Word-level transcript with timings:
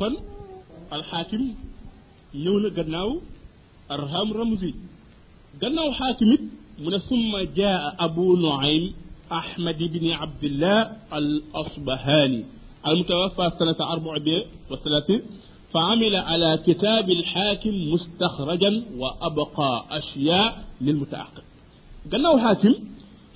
kon 0.00 0.14
alxaakim 0.96 1.42
ñëw 2.42 2.56
na 2.62 2.68
gannaaw 2.76 3.10
arham 3.94 4.28
ramzi 4.38 4.70
gannaaw 5.60 5.90
xaakim 5.98 6.30
it 6.36 6.42
mu 6.82 6.88
ne 6.94 6.98
summa 7.10 7.38
jaa 7.58 7.78
abu 8.06 8.24
nuaym 8.42 8.84
ahmad 9.40 9.78
ibni 9.88 10.10
abdillah 10.24 10.78
al 11.18 11.28
asbahani 11.62 12.42
المتوفى 12.90 13.46
سنة 13.58 13.76
أربعمائة 13.94 14.44
وثلاثين 14.70 15.20
فعمل 15.72 16.14
على 16.16 16.50
كتاب 16.66 17.06
الحاكم 17.18 17.74
مستخرجا 17.92 18.72
وأبقى 19.00 19.70
أشياء 20.00 20.48
للمتعقب 20.80 21.42
قالوا 22.12 22.38
حاكم 22.44 22.74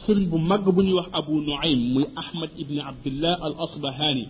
سرن 0.07 0.25
بو 0.31 0.37
ماغ 0.51 0.71
بو 0.77 0.83
ني 0.83 0.93
ابو 1.21 1.35
نعيم 1.51 1.81
موي 1.95 2.07
احمد 2.23 2.51
ابن 2.63 2.77
عبد 2.81 3.07
الله 3.07 3.35
الاصبهاني 3.47 4.27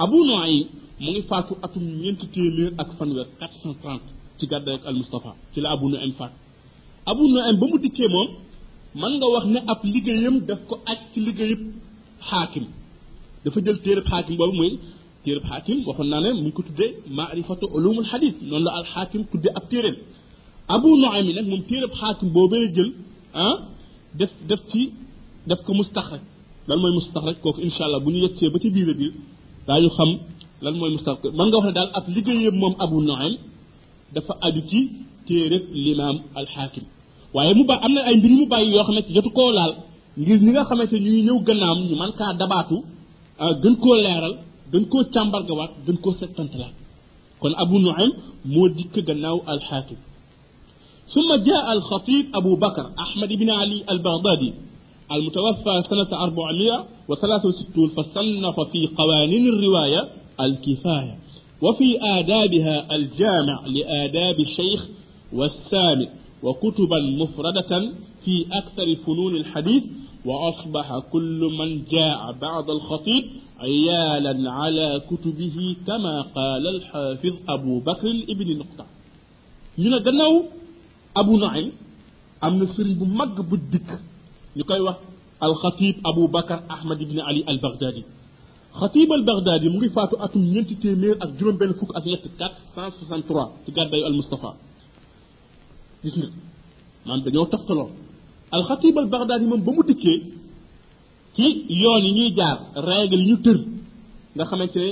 ابو 0.00 0.18
نعيم 0.24 0.66
موي 1.00 1.22
فاتو 1.30 1.54
اتوم 1.64 1.84
نينت 2.02 2.22
تيمير 2.34 2.72
اك 2.80 2.90
فانوير 2.98 3.26
430 3.42 4.00
تي 4.38 4.46
غادا 4.50 4.74
اك 4.74 4.86
المصطفى 4.88 5.32
تي 5.54 5.60
لا 5.60 5.72
ابو 5.72 5.88
نعيم 5.88 6.12
فات 6.18 6.32
ابو 7.12 7.24
نعيم 7.34 7.56
بامو 7.60 7.76
ديكي 7.84 8.06
موم 8.14 8.28
مان 9.00 9.12
nga 9.20 9.26
واخ 9.34 9.46
ني 9.46 9.60
اب 9.72 9.80
ليغييم 9.84 10.36
داف 10.48 10.60
كو 10.68 10.74
اج 10.90 10.98
تي 11.12 11.20
ليغيي 11.20 11.56
حاكم 12.28 12.64
دافا 13.44 13.60
جيل 13.60 13.76
تير 13.84 13.98
حاكم 14.10 14.36
بوب 14.36 14.54
موي 14.58 14.78
تير 15.24 15.40
حاتم 15.50 15.78
واخون 15.86 16.10
نانا 16.10 16.32
مي 16.44 16.50
كو 16.56 16.62
تودي 16.62 16.86
معرفه 17.18 17.60
علوم 17.74 17.98
الحديث 17.98 18.34
نون 18.42 18.64
لا 18.64 18.80
الحاكم 18.80 19.22
تودي 19.30 19.48
اب 19.58 19.64
تيرل 19.70 19.96
ابو 20.76 20.90
نعيم 21.04 21.26
نك 21.36 21.46
موم 21.52 21.62
تير 21.70 21.82
حاتم 22.00 22.28
بوبو 22.34 22.56
جيل 22.76 22.88
ها 23.34 23.48
def 24.18 24.32
def 24.48 24.60
ci 24.70 24.80
def 25.48 25.60
ko 25.66 25.72
mustaxraj 25.80 26.22
lan 26.68 26.78
mooy 26.82 26.92
mustaxraj 26.98 27.36
kooku 27.42 27.60
incha 27.66 27.82
allah 27.86 28.00
bu 28.04 28.10
ñu 28.12 28.18
yegsee 28.24 28.50
ba 28.52 28.58
ci 28.62 28.68
biir 28.74 28.88
biir 29.00 29.12
daañu 29.66 29.88
xam 29.96 30.10
lan 30.64 30.74
mooy 30.80 30.90
mustaxraj 30.96 31.32
man 31.38 31.46
nga 31.48 31.56
wax 31.58 31.66
ne 31.68 31.72
daal 31.78 31.90
ab 31.98 32.04
liggéeyam 32.14 32.56
moom 32.62 32.74
abu 32.84 32.96
nuaym 33.08 33.34
dafa 34.14 34.32
aju 34.46 34.60
ci 34.70 34.78
téereb 35.26 35.64
limaam 35.84 36.16
al 36.38 36.46
xaakim 36.54 36.84
waaye 37.34 37.52
mu 37.58 37.64
ba 37.70 37.74
am 37.84 37.92
na 37.96 38.00
ay 38.08 38.16
mbir 38.20 38.30
mu 38.38 38.44
bàyyi 38.52 38.70
yoo 38.74 38.84
xamante 38.88 39.10
jotu 39.16 39.30
koo 39.38 39.50
laal 39.58 39.72
ngir 40.20 40.38
ñi 40.44 40.50
nga 40.52 40.62
xamante 40.68 40.96
ñuy 41.04 41.22
ñëw 41.26 41.38
gannaam 41.46 41.78
ñu 41.88 41.94
man 42.00 42.12
kaa 42.18 42.32
dabaatu 42.40 42.76
gën 43.62 43.74
koo 43.82 43.94
leeral 44.04 44.34
gën 44.72 44.84
koo 44.90 45.02
càmbargawaat 45.14 45.72
gën 45.86 45.96
koo 46.02 46.12
settantalaat 46.20 46.74
kon 47.40 47.52
abu 47.62 47.76
nuaym 47.84 48.10
moo 48.52 48.68
dikk 48.76 48.94
gannaaw 49.08 49.38
alxaakim 49.52 49.98
ثم 51.14 51.34
جاء 51.44 51.72
الخطيب 51.72 52.26
أبو 52.34 52.56
بكر 52.56 52.90
أحمد 52.98 53.28
بن 53.28 53.50
علي 53.50 53.84
البغدادي 53.90 54.52
المتوفى 55.12 55.82
سنة 55.90 56.22
463 56.22 57.88
فصنف 57.88 58.60
في 58.60 58.86
قوانين 58.86 59.48
الرواية 59.48 60.08
الكفاية 60.40 61.18
وفي 61.62 61.98
آدابها 62.02 62.94
الجامع 62.94 63.66
لآداب 63.66 64.40
الشيخ 64.40 64.88
والسامع 65.32 66.06
وكتبا 66.42 67.00
مفردة 67.00 67.92
في 68.24 68.46
أكثر 68.52 68.94
فنون 68.94 69.36
الحديث 69.36 69.84
وأصبح 70.24 70.98
كل 71.12 71.50
من 71.58 71.84
جاء 71.84 72.32
بعد 72.42 72.70
الخطيب 72.70 73.24
عيالا 73.60 74.50
على 74.52 75.02
كتبه 75.10 75.76
كما 75.86 76.22
قال 76.22 76.66
الحافظ 76.66 77.32
أبو 77.48 77.80
بكر 77.80 78.08
ابن 78.28 78.58
نقطة. 78.58 78.86
من 79.78 79.94
جنو 81.16 81.20
أبو 81.22 81.34
نعيم 81.38 81.72
أمن 82.44 82.66
سرين 82.76 82.94
بمج 83.00 83.36
بدك 83.50 83.90
يقول 84.56 84.94
الخطيب 85.42 85.94
أبو 86.06 86.26
بكر 86.26 86.58
أحمد 86.70 86.98
بن 87.08 87.18
علي 87.20 87.42
البغدادي 87.48 88.04
خطيب 88.72 89.08
البغدادي 89.12 89.68
مغي 89.68 89.88
فاتو 89.88 90.16
أتم 90.16 90.40
نينتي 90.40 90.74
تيمير 90.74 91.16
أك 91.22 91.30
جروم 91.38 91.56
بن 91.56 91.72
فوك 91.72 91.90
أك 91.96 92.04
نيت 92.06 92.24
463 92.76 93.50
ci 93.66 93.70
gaday 93.76 94.02
al 94.08 94.14
mustafa 94.20 94.50
gis 96.02 96.14
nga 96.18 96.28
man 97.06 97.20
dañoo 97.24 97.46
toftaloo 97.52 97.88
alxatib 98.56 98.98
al 98.98 99.08
baghdadi 99.14 99.44
moom 99.50 99.60
ba 99.66 99.70
mu 99.76 99.82
dikkee 99.90 100.18
ci 101.36 101.46
yoon 101.82 102.02
yi 102.06 102.12
ñuy 102.18 102.30
jaar 102.38 102.56
règle 102.88 103.20
yi 103.22 103.26
ñu 103.30 103.36
tër 103.44 103.58
nga 104.36 104.44
xamante 104.50 104.76
ne 104.84 104.90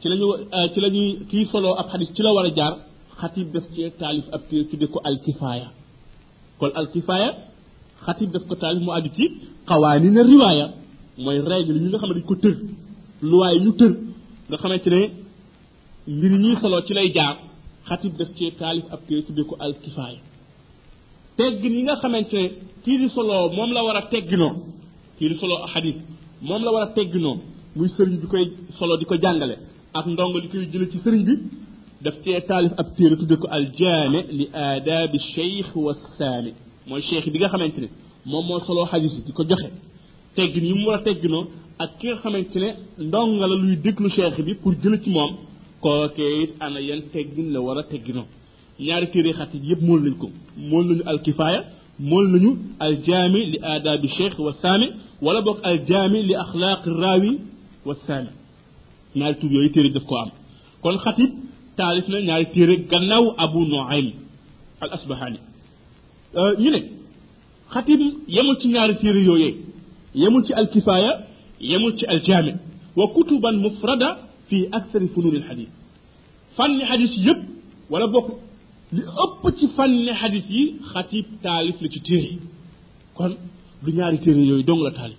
ci 0.00 0.06
lañu 0.10 0.26
ci 0.72 0.78
lañuy 0.84 1.08
kii 1.30 1.44
solo 1.52 1.70
ab 1.80 1.86
xadis 1.90 2.10
ci 2.14 2.22
la 2.22 2.30
war 2.36 2.46
a 2.50 2.52
jaar 2.58 2.74
xatib 3.20 3.46
ci 3.74 3.80
taalif 4.00 4.26
ab 4.34 4.42
téere 4.48 4.64
tudde 4.70 4.86
ko 4.92 4.98
alkifaaya. 5.08 5.68
Kon 6.58 6.70
alkifaaya 6.80 7.28
xatib 8.04 8.28
def 8.34 8.44
ko 8.48 8.54
taalif 8.62 8.82
mu 8.86 8.90
aju 8.98 9.10
ci 9.16 9.24
xawaani 9.68 10.08
na 10.16 10.22
riwaaya 10.30 10.66
mooy 11.24 11.38
règle 11.50 11.74
yi 11.82 11.88
nga 11.90 11.98
xam 12.02 12.12
ne 12.16 12.22
ko 12.30 12.34
tër 12.42 12.54
luwaay 13.30 13.56
ñu 13.64 13.72
tër. 13.80 13.92
Nga 14.48 14.56
xamante 14.62 14.88
ne 14.94 15.00
mbir 16.16 16.32
ñuy 16.42 16.56
solo 16.62 16.76
ci 16.86 16.92
lay 16.98 17.08
jaar 17.16 17.34
xatib 17.88 18.12
def 18.18 18.30
ci 18.36 18.44
taalif 18.60 18.84
ab 18.94 19.00
téere 19.06 19.22
tudde 19.26 19.42
ko 19.48 19.54
alkifaaya. 19.64 20.20
Teggin 21.36 21.74
yi 21.78 21.82
nga 21.86 21.94
xamante 22.02 22.34
ne 22.42 22.44
kii 22.84 22.98
di 23.00 23.08
solo 23.14 23.34
moom 23.56 23.70
la 23.76 23.80
war 23.86 23.96
a 24.00 24.02
tegginoo 24.12 24.52
kii 25.18 25.28
di 25.30 25.36
solo 25.40 25.54
xadis 25.72 25.96
moom 26.48 26.62
la 26.66 26.70
war 26.74 26.82
a 26.86 26.88
tegginoo 26.96 27.36
muy 27.76 27.88
sëriñ 27.94 28.16
bi 28.22 28.26
koy 28.32 28.44
solo 28.78 28.94
di 29.00 29.04
ko 29.10 29.14
jàngale 29.22 29.56
ak 29.98 30.04
ndongo 30.12 30.38
li 30.42 30.48
koy 30.52 30.62
jële 30.72 30.86
ci 30.92 30.98
sëriñ 31.04 31.22
bi 31.28 31.34
daf 32.04 32.14
cee 32.24 32.40
taalif 32.48 32.72
ab 32.80 32.88
téere 32.96 33.16
tudde 33.20 33.36
ko 33.42 33.46
al 33.56 33.66
jaame 33.78 34.20
li 34.38 34.44
aadaabi 34.64 35.18
cheikh 35.32 35.70
wa 35.86 35.92
saami 36.18 36.52
mooy 36.88 37.02
cheikh 37.08 37.26
bi 37.32 37.38
nga 37.40 37.48
xamante 37.52 37.78
ne 37.84 37.88
moom 38.30 38.44
moo 38.48 38.60
solo 38.66 38.82
xadis 38.90 39.14
di 39.26 39.32
ko 39.36 39.42
joxe 39.50 39.68
teggin 40.36 40.64
yi 40.70 40.74
mu 40.78 40.84
war 40.88 40.98
a 41.00 41.02
tegginoo 41.06 41.44
ak 41.82 41.90
ki 41.98 42.06
nga 42.08 42.16
xamante 42.22 42.56
ne 42.64 42.68
ndonga 43.06 43.46
la 43.50 43.56
luy 43.62 43.76
déglu 43.84 44.08
cheikh 44.16 44.36
bi 44.46 44.52
pour 44.60 44.72
jële 44.82 44.96
ci 45.02 45.10
moom 45.16 45.30
kookee 45.82 46.32
it 46.42 46.50
ana 46.64 46.80
yan 46.88 47.00
teggin 47.12 47.48
la 47.54 47.58
war 47.66 47.78
a 47.78 47.82
tegginoo 47.92 48.26
ñaari 48.86 49.06
téere 49.12 49.30
xatit 49.38 49.62
yëpp 49.70 49.80
mool 49.88 50.00
nañ 50.04 50.14
ko 50.22 50.28
mool 50.70 50.84
nañu 50.88 51.02
alkifaaya 51.12 51.60
mool 52.10 52.26
nañu 52.32 52.50
aljaami 52.86 53.40
li 53.52 53.58
aadaabi 53.70 54.08
cheikh 54.16 54.36
wa 54.46 54.52
saami 54.62 54.86
wala 55.24 55.40
boog 55.46 55.58
aljaami 55.70 56.18
li 56.28 56.34
axlaaqi 56.42 56.88
raawi 57.02 57.32
wa 57.86 57.94
saami 58.06 58.30
ñaari 59.16 59.34
tur 59.40 59.50
yooyu 59.54 59.70
téere 59.74 59.90
daf 59.96 60.04
ko 60.10 60.14
am 60.22 60.30
kon 60.82 60.96
xatib 61.04 61.30
taalif 61.78 62.06
na 62.12 62.18
ñaari 62.28 62.46
téere 62.54 62.74
gannaaw 62.90 63.24
abu 63.44 63.60
nuaym 63.70 64.08
al 64.82 64.90
asbahani 64.96 65.38
ñu 66.62 66.70
ne 66.74 66.80
xatib 67.72 68.00
yemul 68.36 68.56
ci 68.60 68.66
ñaari 68.74 68.94
téere 69.02 69.20
yooyee 69.28 69.54
yemul 70.22 70.42
ci 70.46 70.52
alkifaaya 70.60 71.12
yemul 71.70 71.92
ci 71.98 72.04
aljaami 72.12 72.52
wa 72.98 73.04
kutuban 73.14 73.56
mufrada 73.64 74.08
fi 74.48 74.56
akthari 74.78 75.06
fununi 75.14 75.36
alxadis 75.40 75.70
fànni 76.56 76.82
xadis 76.90 77.12
yëpp 77.26 77.40
wala 77.92 78.06
bokk 78.14 78.28
li 78.96 79.02
ëpp 79.24 79.42
ci 79.58 79.66
fànni 79.76 80.12
xadis 80.20 80.46
yi 80.56 80.62
xatib 80.92 81.26
taalif 81.44 81.76
la 81.82 81.88
ci 81.94 82.00
téere 82.06 82.30
kon 83.16 83.32
du 83.84 83.90
ñaari 83.96 84.18
téere 84.24 84.40
yooyu 84.50 84.64
dong 84.68 84.82
la 84.86 84.90
taalif 84.98 85.18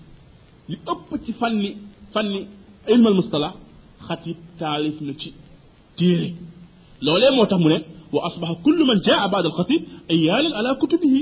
li 0.70 0.78
ëpp 0.92 1.10
ci 1.26 1.32
fànni 1.40 1.70
fànni 2.14 2.40
ilmal 2.94 3.14
mustalah 3.20 3.54
xatib 4.08 4.38
taalif 4.60 4.96
na 5.08 5.14
ci 5.22 5.30
تيري 6.00 6.30
لولي 7.06 7.30
موتا 7.38 7.58
مونه 7.64 7.82
وأصبح 8.14 8.50
كل 8.66 8.80
من 8.90 8.98
جاء 9.08 9.22
بعد 9.34 9.46
الخطيب 9.46 9.82
ايال 10.12 10.46
على 10.58 10.72
كتبه. 10.82 11.16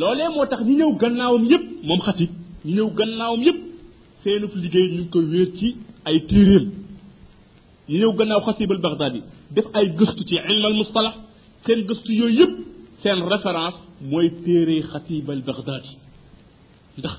لولي 0.00 0.28
موتا 0.36 0.56
ني 0.62 0.74
نيو 0.80 0.90
غناوم 1.02 1.44
ييب 1.52 1.62
موم 1.88 2.00
خطيب 2.06 2.30
ني 2.64 2.72
نيو 2.76 2.88
غناوم 2.98 3.40
ييب 3.46 3.58
سينو 4.24 4.46
في 4.52 4.58
ليغي 4.62 4.82
ني 4.96 5.04
كو 5.12 5.18
وير 5.32 5.48
سي 5.60 5.68
اي 6.08 6.18
تيريل 6.30 6.64
ني 7.90 7.98
نيو 8.00 8.10
غناو 8.18 8.40
خطيب 8.48 8.70
البغدادي 8.76 9.20
ديف 9.54 9.66
اي 9.76 9.86
غستو 9.98 10.22
تي 10.28 10.38
علم 10.46 10.64
المصطلح 10.72 11.14
سين 11.66 11.80
غستو 11.88 12.12
يوي 12.20 12.32
ييب 12.38 12.52
سين 13.02 13.18
ريفرنس 13.32 13.76
موي 14.10 14.28
تيري 14.44 14.82
خطيب 14.92 15.26
البغدادي 15.30 15.94
ndax 16.98 17.14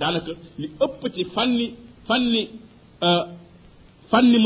danaka 0.00 0.32
li 0.60 0.68
ëpp 0.84 1.00
ci 1.14 1.22
fànni 1.34 1.66
fànni 4.10 4.38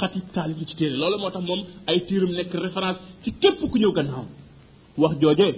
xatib 0.00 0.22
taalif 0.34 0.58
ci 0.68 0.74
téere 0.78 0.96
loolu 1.00 1.16
moo 1.22 1.30
tax 1.34 1.44
moom 1.48 1.60
ay 1.88 1.98
téeram 2.06 2.30
nekk 2.38 2.52
référence 2.66 2.98
ci 3.22 3.30
képp 3.42 3.60
ku 3.70 3.76
ñëw 3.78 3.92
gannaawam 3.96 4.28
wax 5.02 5.12
joojee 5.20 5.54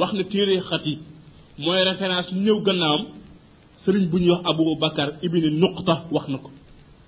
wax 0.00 0.12
na 0.16 0.24
téere 0.32 0.54
xatib 0.68 0.98
mooy 1.58 1.82
référence 1.90 2.28
ñëw 2.44 2.58
gannaawam 2.66 3.02
sëriñ 3.84 4.04
bu 4.10 4.18
ñuy 4.18 4.30
wax 4.34 4.42
abu 4.50 4.62
bakar 4.82 5.08
ibni 5.22 5.50
nuqta 5.62 5.94
wax 6.14 6.26
na 6.32 6.38
ko 6.44 6.50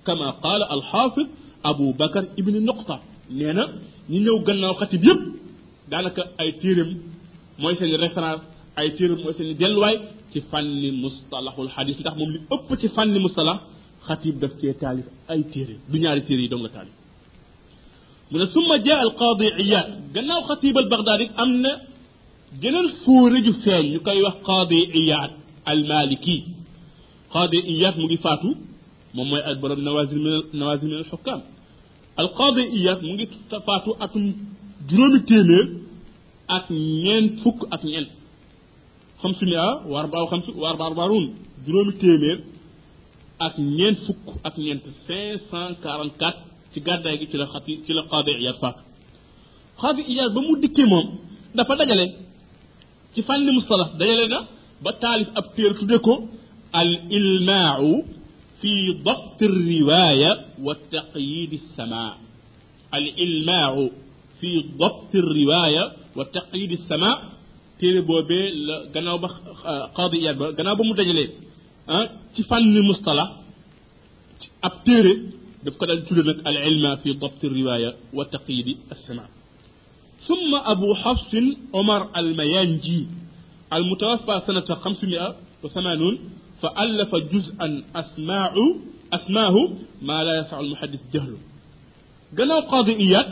kama 0.07 0.27
qaala 0.43 0.65
alxaafid 0.75 1.29
abu 1.71 1.85
bakar 2.01 2.25
ibni 2.41 2.61
nuqta 2.69 2.97
nee 3.39 3.53
na 3.59 3.65
ñi 4.11 4.19
ñëw 4.25 4.39
gannaaw 4.47 4.75
xatib 4.81 5.03
yëpp 5.09 5.21
daanaka 5.91 6.23
ay 6.41 6.51
téeram 6.61 6.91
mooy 7.61 7.75
seen 7.79 7.95
référence 8.05 8.43
ay 8.77 8.89
téeram 8.97 9.19
mooy 9.23 9.35
seen 9.37 9.49
delluwaay 9.61 9.97
ci 10.33 10.41
fànni 10.51 10.91
mustalahul 11.03 11.69
xadis 11.75 11.99
ndax 12.01 12.15
moom 12.19 12.31
li 12.35 12.39
ëpp 12.55 12.69
ci 12.81 12.89
fànni 12.97 13.19
mustalah 13.27 13.59
خطيب 14.07 14.41
داف 14.41 14.53
تي 14.53 14.73
تاليف 14.73 15.07
اي 15.31 15.43
تيري. 15.53 15.77
دو 15.91 15.99
نياري 15.99 16.21
تيري 16.21 16.49
دوم 16.49 16.67
تاليف. 16.67 17.03
من 18.33 18.45
ثم 18.45 18.71
جاء 18.87 19.03
القاضي 19.03 19.47
عياد 19.59 19.89
غناو 20.17 20.41
خطيب 20.41 20.79
البغدادي 20.79 21.27
امنا 21.43 21.73
جنن 22.63 22.89
فوري 23.05 23.53
فين 23.53 23.95
نكاي 23.95 24.23
قاضي 24.49 24.81
عياد 24.95 25.31
المالكي 25.69 26.39
قاضي 27.35 27.59
عياد 27.69 27.95
موغي 27.99 28.17
فاتو 28.17 28.51
موم 29.15 29.29
موي 29.31 29.41
اك 29.41 29.57
بروم 29.63 29.81
نوازم 30.55 30.91
الحكام 31.01 31.41
القاضي 32.21 32.63
عياد 32.75 32.99
موغي 33.05 33.27
فاتو 33.67 33.93
اتم 34.05 34.25
جرومي 34.91 35.19
تيمير 35.29 35.65
اك 36.57 36.67
نين 37.05 37.27
فوك 37.43 37.59
اك 37.73 37.85
نين 37.85 38.07
500 39.23 39.87
واربعة 39.91 40.21
450 40.21 40.55
و 40.61 40.67
440 40.67 41.99
تيمير 42.01 42.39
ak 43.47 43.55
ñeent 43.77 43.99
fukk 44.07 44.25
ak 44.49 44.55
ñeent 44.65 44.85
cinq 45.07 45.33
cent 45.51 45.73
quarante 45.83 46.17
quatre 46.21 46.41
ci 46.73 46.79
gàddaay 46.87 47.17
gi 47.21 47.27
ci 47.31 47.37
la 47.41 47.47
xati 47.53 47.73
ci 47.87 47.93
la 47.97 48.03
qaadi 48.11 48.33
iyad 48.43 48.57
faatu 48.63 48.83
qaadi 49.81 50.03
iyad 50.13 50.31
ba 50.35 50.41
mu 50.47 50.53
dikkee 50.63 50.87
moom 50.93 51.07
dafa 51.57 51.73
dajale 51.81 52.07
ci 53.15 53.21
fànni 53.27 53.51
mustalax 53.57 53.91
dajale 54.01 54.27
na 54.33 54.39
ba 54.85 54.91
taalif 55.03 55.29
ab 55.39 55.47
téer 55.55 55.73
tudde 55.79 55.99
ko 56.07 56.15
al 56.81 56.91
ilmaau 57.19 57.91
fi 58.61 58.73
dabt 59.07 59.41
riwaya 59.71 60.31
wa 60.67 60.73
taqyid 60.95 61.53
sama 61.77 62.05
al 62.97 63.07
ilmaau 63.25 63.83
fi 64.39 64.51
dabt 64.81 65.13
riwaya 65.39 65.85
wa 66.17 66.25
taqyid 66.37 66.73
sama 66.89 67.11
téere 67.79 68.01
boobee 68.09 68.47
la 68.67 68.77
gannaaw 68.95 69.19
ba 69.25 69.29
qaadi 69.97 70.17
iyad 70.23 70.37
ba 70.41 70.47
gannaaw 70.57 70.77
ba 70.79 70.85
mu 70.89 70.95
dajalee 71.01 71.29
ah 71.89 72.07
ci 72.35 72.43
fànni 72.49 72.81
mustalax 72.89 73.31
ab 74.67 74.75
téere 74.85 75.13
daf 75.65 75.75
ko 75.79 75.85
dal 75.87 76.01
tudde 76.07 76.23
nag 76.29 76.39
al 76.49 76.57
ilma 76.71 76.91
fi 77.03 77.09
dabt 77.23 77.43
riwaya 77.43 77.91
wa 78.17 78.25
taqyid 78.25 78.69
sama 79.07 79.27
ثم 80.29 80.55
أبو 80.55 80.95
حفص 80.95 81.35
عمر 81.75 82.03
الميانجي 82.17 83.07
المتوفى 83.73 84.41
سنة 84.47 84.69
580 84.75 86.19
فألف 86.63 87.15
جزءا 87.15 87.69
أسماع 87.97 88.55
أسماه 89.13 89.57
ما 90.03 90.25
لا 90.25 90.39
يسع 90.41 90.61
المحدث 90.61 91.01
جهله 91.15 91.39
غناو 92.39 92.61
قاضي 92.61 92.93
إياد 92.93 93.29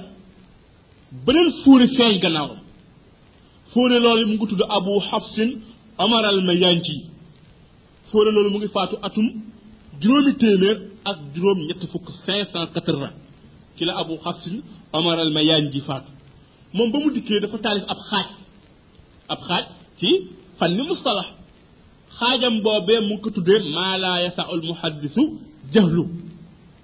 بنين 1.26 1.50
فوري 1.64 1.88
فين 1.88 2.18
غناو 2.24 2.50
فوري 3.74 3.98
لولي 3.98 4.24
مغو 4.24 4.46
تود 4.46 4.62
أبو 4.62 5.00
حفص 5.00 5.36
عمر 6.00 6.24
الميانجي 8.10 8.12
فوري 8.12 8.30
لولي 8.30 8.50
مغي 8.54 8.68
فاتو 8.68 8.96
أتم 9.06 9.26
جرومي 10.02 10.32
تيمير 10.32 10.90
ak 11.10 11.18
juróom 11.34 11.58
ñett 11.68 11.82
fukk 11.92 12.06
580 12.26 13.12
ci 13.76 13.84
la 13.84 13.92
abu 14.02 14.14
xafsin 14.24 14.56
omar 14.92 15.18
al 15.18 15.32
mayanji 15.32 15.80
faatu 15.88 16.10
moom 16.76 16.90
ba 16.92 16.98
mu 17.02 17.10
dikkee 17.16 17.40
dafa 17.40 17.58
taalif 17.64 17.84
ab 17.92 18.00
xaaj 18.10 18.28
ab 19.32 19.40
xaaj 19.48 19.64
ci 20.00 20.10
fanni 20.58 20.82
mustalax 20.90 21.28
xaajam 22.18 22.54
boobee 22.64 23.00
mu 23.08 23.14
ngi 23.14 23.22
ko 23.24 23.28
tuddee 23.36 23.58
maa 23.76 23.94
laa 24.04 24.18
yasaul 24.26 24.62
muhaddisu 24.70 25.22
jahlu 25.74 26.04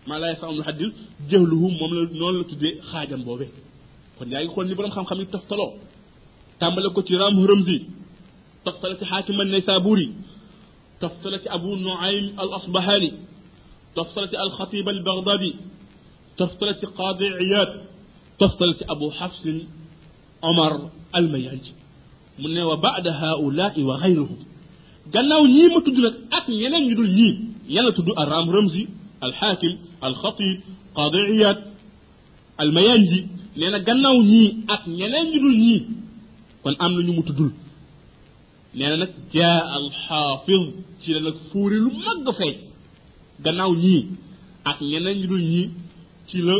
maa 0.08 0.18
laa 0.22 0.30
yasaul 0.34 0.56
muhaddis 0.60 0.90
jahluhu 1.30 1.66
moom 1.78 1.90
la 1.96 2.02
noonu 2.20 2.38
la 2.40 2.44
tuddee 2.50 2.74
xaajam 2.90 3.20
boobee 3.26 3.50
kon 4.18 4.28
yaa 4.32 4.40
ngi 4.42 4.50
xool 4.54 4.66
ni 4.68 4.74
borom 4.78 4.92
xam-xam 4.96 5.18
yi 5.22 5.26
toftaloo 5.34 5.70
tàmbale 6.60 6.88
ko 6.94 7.00
ci 7.06 7.14
ram 7.20 7.34
an 7.38 7.44
naysaburi 7.44 7.76
toftale 8.64 8.94
ci 9.00 9.04
abu 9.12 9.90
nuaym 9.96 10.12
al 10.12 10.12
asbahani 10.12 10.14
تفصلة 11.00 11.40
أبو 11.46 11.74
النعيم 11.74 12.24
الأصبهاني 12.40 13.12
تفصلة 13.96 14.42
الخطيب 14.42 14.88
البغدادي 14.88 15.54
تفصلة 16.36 16.80
قاضي 16.98 17.28
عياد 17.28 17.84
تفصلة 18.38 18.76
أبو 18.90 19.10
حفص 19.10 19.48
عمر 20.42 20.90
الميانجي 21.16 21.72
من 22.38 22.58
وبعد 22.58 23.08
هؤلاء 23.08 23.80
وغيرهم. 23.80 24.36
قالوا 25.14 25.46
نيم 25.46 25.80
تدلك 25.80 26.14
أك 26.32 26.48
يلن 26.48 26.90
يدل 26.90 27.10
نيم 27.14 27.54
يلا 27.68 27.90
تدل 27.90 28.12
أرام 28.12 28.50
رمزي 28.50 28.88
الحاكم 29.24 29.76
الخطيب 30.04 30.60
قاضي 30.94 31.18
عياد 31.18 31.58
الميانجي 32.60 33.26
لأن 33.56 33.84
قالوا 33.84 34.22
ني 34.22 34.56
أك 34.70 34.82
يلن 34.86 35.26
يدل 35.34 35.56
نيم 35.58 35.84
كان 36.64 36.74
أمن 36.82 37.06
نيم 37.06 37.20
تدلك 37.20 37.52
ci 41.02 41.12
la 41.14 41.20
nag 41.26 41.36
fuuri 41.50 41.76
lu 41.84 41.90
mag 42.04 42.26
feeñ 42.38 42.54
gannaaw 43.44 43.72
ñii 43.84 44.02
ak 44.70 44.78
ñeneen 44.90 45.16
ñu 45.20 45.26
dul 45.30 45.42
ñii 45.52 45.70
ci 46.28 46.38
la 46.46 46.54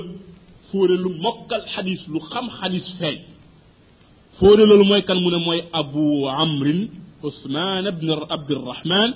fóore 0.70 0.96
lu 1.04 1.10
mokkal 1.24 1.62
xadis 1.74 2.00
lu 2.12 2.18
xam 2.30 2.46
xadis 2.58 2.86
feeñ 2.98 3.16
fóore 4.38 4.62
loolu 4.68 4.84
mooy 4.90 5.02
kan 5.08 5.18
mu 5.24 5.30
ne 5.30 5.38
mooy 5.46 5.60
abu 5.80 6.04
amrin 6.42 6.80
usman 7.28 7.84
ibn 7.92 8.08
abdirahman 8.34 9.10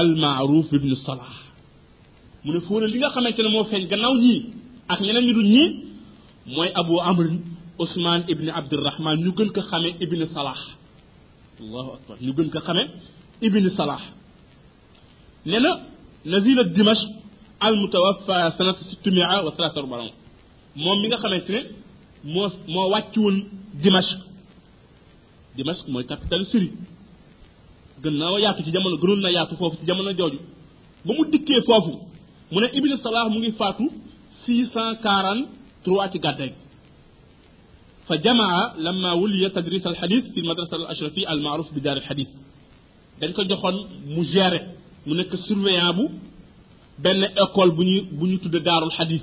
almaaruf 0.00 0.68
ibn 0.78 0.90
salah 1.06 1.34
mu 2.44 2.50
ne 2.54 2.60
fóore 2.66 2.86
li 2.92 2.98
nga 2.98 3.10
xamante 3.14 3.40
ne 3.42 3.48
moo 3.54 3.64
feeñ 3.70 3.82
gannaaw 3.90 4.14
ñii 4.24 4.40
ak 4.92 4.98
ñeneen 5.04 5.24
ñu 5.26 5.32
dul 5.38 5.48
ñii 5.54 5.68
mooy 6.54 6.70
abu 6.80 6.94
amrin 7.10 7.36
usman 7.84 8.20
ibn 8.32 8.46
abdirahman 8.58 9.16
ñu 9.24 9.30
gën 9.36 9.50
ko 9.54 9.60
xame 9.70 9.90
ibn 10.04 10.20
salah 10.34 10.60
allahu 11.62 11.90
akbar. 11.96 12.16
Ñu 12.24 12.32
gën 12.36 12.48
ko 12.50 12.60
xamee 12.66 12.86
ibn 13.46 13.64
salah. 13.78 14.02
Nee 15.46 15.60
na 15.64 15.70
nazila 16.32 16.62
dimashq 16.76 17.02
almutawaffa 17.66 18.34
sanata 18.56 18.82
sittumia 18.90 19.26
wa 19.46 19.52
salata 19.56 19.78
arbaon 19.82 20.10
moom 20.82 20.98
mi 21.02 21.06
nga 21.08 21.16
xamante 21.22 21.50
ne 21.56 21.60
moo 22.32 22.48
moo 22.74 22.86
wàcc 22.92 23.14
woon 23.24 23.36
dimashq. 23.82 24.18
Mooy 25.92 26.04
capitale 26.10 26.44
Syrie. 26.50 26.72
Gën 28.02 28.14
naa 28.20 28.38
yaatu 28.44 28.60
ci 28.64 28.70
jamono 28.74 28.96
gënoon 29.02 29.20
na 29.24 29.30
yaatu 29.36 29.54
foofu 29.60 29.76
ci 29.80 29.84
jamono 29.88 30.10
jooju. 30.18 30.38
Ba 31.04 31.10
mu 31.16 31.22
dikkee 31.32 31.60
foofu 31.68 31.92
mu 32.52 32.58
ne 32.60 32.66
ibnu 32.78 32.96
salah 33.04 33.24
mu 33.32 33.38
ngi 33.40 33.52
faatu 33.60 33.84
643 34.46 36.12
ci 36.12 36.18
gàddaay. 36.24 36.52
fa 36.52 36.58
jamaa 36.58 36.58
lamma 36.58 36.59
فجمع 38.10 38.74
لما 38.78 39.12
ولي 39.12 39.50
تدريس 39.50 39.86
الحديث 39.86 40.24
في 40.34 40.40
المدرسة 40.40 40.76
الأشرفية 40.76 41.32
المعروف 41.32 41.74
بدار 41.74 41.96
الحديث. 41.96 42.28
دنك 43.20 43.40
جخون 43.40 43.74
مجاري 44.06 44.60
منك 45.06 45.36
سرويابو 45.36 46.08
بن 46.98 47.24
أقول 47.24 47.70
بني 47.70 48.00
بني 48.00 48.36
تد 48.36 48.56
دار 48.56 48.84
الحديث. 48.84 49.22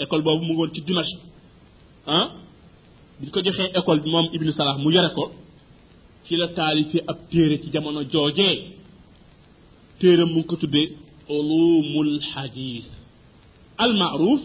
أقول 0.00 0.22
بابو 0.22 0.44
مغول 0.44 0.70
تي 0.70 0.80
دمشق. 0.80 1.18
ها 2.08 2.36
بنك 3.20 3.38
جخي 3.38 3.66
أقول 3.66 3.98
مام 4.12 4.26
ابن 4.34 4.50
صلاح 4.50 4.76
مجاري 4.76 5.08
كو. 5.08 5.30
تي 6.28 6.36
لا 6.36 6.46
تاليسي 6.46 7.02
اب 7.08 7.18
تيري 7.30 7.56
تي 7.56 7.70
جامونو 7.70 8.02
جوجي. 8.02 8.62
تيري 10.00 10.24
مونك 10.24 10.50
تد 10.60 10.76
علوم 11.30 12.00
الحديث. 12.06 12.88
المعروف 13.80 14.40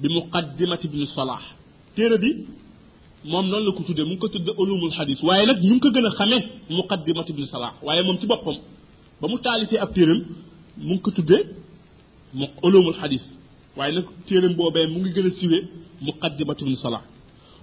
بمقدمة 0.00 0.80
ابن 0.84 1.04
صلاح. 1.04 1.59
Téere 1.96 2.16
bi 2.22 2.30
moom 3.30 3.46
noonu 3.50 3.66
la 3.66 3.72
ko 3.76 3.82
tuddee 3.88 4.04
mu 4.08 4.12
ngi 4.14 4.18
ko 4.22 4.28
tuddee 4.34 4.54
ulumul 4.62 4.92
xadis 4.96 5.20
waaye 5.28 5.44
nag 5.46 5.58
ñu 5.62 5.72
ngi 5.74 5.80
ko 5.84 5.88
gën 5.94 6.06
a 6.06 6.10
xamee 6.18 6.42
muqaddimati 6.76 7.30
Ibnu 7.32 7.46
Salah 7.52 7.72
waaye 7.86 8.02
moom 8.06 8.18
ci 8.20 8.26
boppam 8.26 8.56
ba 9.20 9.26
mu 9.28 9.36
taalifee 9.44 9.78
ab 9.84 9.90
téeram 9.94 10.20
mu 10.86 10.92
ngi 10.94 11.00
ko 11.04 11.10
tuddee 11.16 11.42
mu 12.38 12.46
ulumul 12.66 12.94
xadis 13.00 13.24
waaye 13.76 13.92
nag 13.96 14.06
téeram 14.28 14.52
boobee 14.58 14.86
mu 14.92 14.98
ngi 15.00 15.10
gën 15.16 15.26
a 15.26 15.30
siwee 15.38 15.62
muqaddimatu 16.06 16.62
ibn 16.64 16.74
salah 16.84 17.02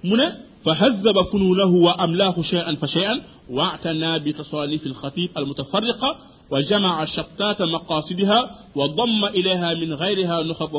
mu 0.08 0.16
ne 0.20 0.28
fa 0.64 0.72
hadaba 0.82 1.24
fununahu 1.32 1.76
wa 1.86 1.94
amlaahu 2.06 2.44
shay'an 2.52 2.76
fa 2.82 2.88
shay'an 2.88 3.20
واعتنى 3.58 4.20
بتصانيف 4.26 4.84
الخطيب 4.92 5.30
المتفرقة 5.38 6.10
وجمع 6.52 7.06
شتات 7.06 7.60
مقاصدها 7.62 8.40
وضم 8.76 9.22
إليها 9.38 9.70
من 9.82 9.94
غيرها 9.94 10.44
نخب, 10.44 10.72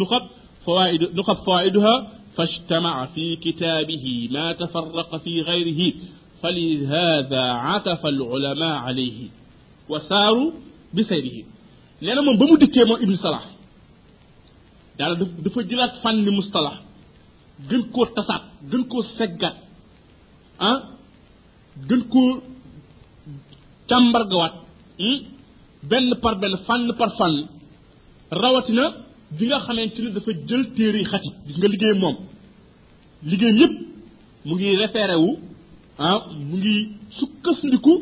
نخب 0.00 0.22
فوائد 0.66 1.02
نقف 1.02 1.44
فوائدها. 1.44 1.94
فاجتمع 2.36 3.06
في 3.06 3.36
كتابه 3.36 4.28
ما 4.30 4.52
تفرق 4.52 5.16
في 5.16 5.40
غيره 5.40 5.94
فلهذا 6.42 7.40
عطف 7.40 8.06
العلماء 8.06 8.76
عليه 8.86 9.28
وساروا 9.88 10.50
بسيره. 10.94 11.44
لأن 12.00 12.18
من 12.26 12.36
بمو 12.36 12.56
ديكي 12.56 12.82
ابن 12.82 13.16
صلاح. 13.16 13.44
دار 14.98 15.12
دفو 15.44 15.60
جلات 15.60 15.94
فن 16.04 16.36
مصطلح. 16.38 16.76
جنكو 17.70 18.04
تسات 18.04 18.42
جنكو 18.70 19.02
سجات 19.02 19.56
أه؟ 20.60 20.82
جنكو 21.88 22.40
تمبر 23.88 24.22
قوات 24.32 24.54
بن 25.90 26.14
بر 26.22 26.34
بن 26.34 26.56
فن 26.56 26.90
بر 26.98 27.08
فن. 27.08 27.46
رواتنا 28.32 29.05
bi 29.30 29.46
nga 29.48 29.58
xamante 29.66 29.98
ni 30.02 30.10
dafa 30.12 30.30
jël 30.48 30.64
téere 30.74 30.98
yi 30.98 31.04
xati. 31.04 31.28
gis 31.46 31.56
nga 31.58 31.68
liggéey 31.68 31.94
moom. 32.02 32.16
liggéey 33.30 33.54
yépp 33.60 33.74
mu 34.44 34.54
ngi 34.54 34.76
référé 34.76 35.16
wu 35.16 35.30
ah 35.98 36.18
mu 36.48 36.56
ngi 36.58 36.74
sukkandiku 37.18 37.94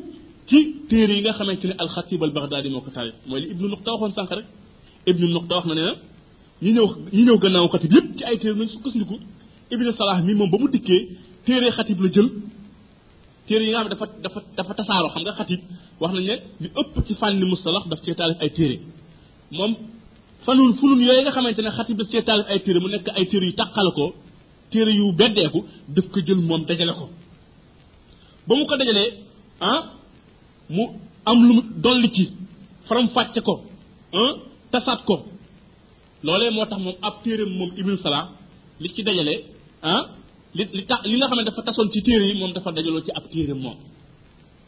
ci 0.49 0.59
téere 0.89 1.13
yi 1.17 1.23
nga 1.23 1.33
xamante 1.33 1.65
ne 1.67 1.75
alxatib 1.83 2.23
al 2.25 2.31
baghdadi 2.37 2.69
moo 2.69 2.81
ko 2.81 2.91
taalif 2.91 3.15
mooy 3.27 3.41
li 3.43 3.47
ibnu 3.53 3.67
nuqta 3.69 3.91
waxoon 3.93 4.13
sànq 4.17 4.31
rek. 4.39 4.47
Ibnu 5.11 5.27
nuqta 5.35 5.55
wax 5.57 5.67
na 5.69 5.75
ne 5.75 5.83
na 5.89 5.95
ñi 6.63 6.71
ñëw 6.77 6.87
ñi 7.13 7.23
ñëw 7.27 7.39
gannaaw 7.43 7.69
xatib 7.73 7.93
yépp 7.97 8.09
ci 8.17 8.25
ay 8.25 8.37
téere 8.39 8.57
nañ 8.59 8.69
sukkandiku. 8.69 9.17
Ibnu 9.73 9.91
salah 9.93 10.19
mi 10.27 10.35
moom 10.35 10.51
ba 10.51 10.59
mu 10.59 10.69
dikkee 10.75 11.03
téere 11.47 11.71
xatib 11.77 12.01
la 12.03 12.09
jël. 12.15 12.29
Téere 13.47 13.65
yi 13.67 13.71
nga 13.71 13.81
xam 13.81 13.89
ne 13.89 13.95
dafa 13.95 14.07
dafa 14.25 14.41
dafa 14.57 14.73
tasaaroo. 14.79 15.09
Xam 15.15 15.23
nga 15.23 15.33
xatib 15.39 15.61
wax 16.01 16.13
nañ 16.17 16.25
ne 16.29 16.35
li 16.63 16.69
ëpp 16.81 16.95
ci 17.07 17.15
fànni 17.21 17.45
mustalax 17.51 17.85
daf 17.91 18.01
cee 18.05 18.15
taalif 18.15 18.39
ay 18.45 18.51
téere. 18.57 18.77
Fanul 20.45 20.73
funun 20.79 21.01
yooyu 21.07 21.23
nga 21.25 21.33
xamante 21.37 21.61
ne 21.67 21.71
xatib 21.77 21.97
daf 22.01 22.09
cee 22.13 22.23
ay 22.53 22.59
téere 22.65 22.79
mu 22.83 22.89
nekk 22.95 23.07
ay 23.19 23.25
téere 23.31 23.45
yu 23.49 23.55
tàqal 23.61 23.89
ko 23.99 24.05
téere 24.71 24.93
yu 25.01 25.07
beddeeku 25.19 25.61
daf 25.95 26.07
ko 26.13 26.19
jël 26.27 26.41
moom 26.49 26.63
dajale 26.69 26.93
ko 27.01 27.07
ba 28.47 28.53
mu 28.59 28.65
ko 28.69 28.75
dajalee 28.81 29.11
ah 29.71 29.81
mu 30.75 30.83
am 31.31 31.39
lu 31.49 31.53
mu 31.57 31.63
dolli 31.85 32.09
ci 32.17 32.25
faram 32.87 33.07
fàcce 33.15 33.41
ko 33.47 33.55
ah 34.21 34.33
tasaat 34.73 35.01
ko 35.09 35.17
loolee 36.25 36.51
moo 36.57 36.67
tax 36.71 36.81
moom 36.87 36.97
ab 37.07 37.15
téere 37.25 37.45
moom 37.59 37.71
ibnu 37.81 37.97
salah 38.05 38.25
li 38.83 38.89
ci 38.95 39.03
dajale 39.09 39.35
ah 39.91 40.03
li 40.57 40.63
li 40.77 40.83
tax 40.91 41.01
li 41.11 41.17
nga 41.19 41.27
xam 41.29 41.39
ne 41.39 41.45
dafa 41.49 41.63
tasoon 41.67 41.89
ci 41.93 42.01
téere 42.07 42.25
yi 42.31 42.35
moom 42.41 42.53
dafa 42.57 42.71
dajaloo 42.77 43.03
ci 43.07 43.11
ab 43.19 43.25
téere 43.33 43.55
moom 43.65 43.77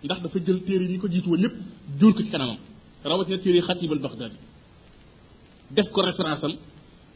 ndax 0.04 0.18
dafa 0.24 0.38
jël 0.46 0.58
téere 0.66 0.84
yi 0.92 0.98
ko 1.02 1.06
jiitu 1.12 1.28
woon 1.32 1.40
ñëpp 1.44 1.54
jur 1.98 2.12
ko 2.16 2.20
ci 2.24 2.30
kanamam 2.34 2.58
rawatina 3.04 3.38
téere 3.44 3.56
yi 3.60 3.62
xatib 3.68 3.92
al 3.96 3.98
baghdadi 4.06 4.36
def 5.74 5.88
ko 5.92 6.00
référence 6.02 6.44
am 6.44 6.54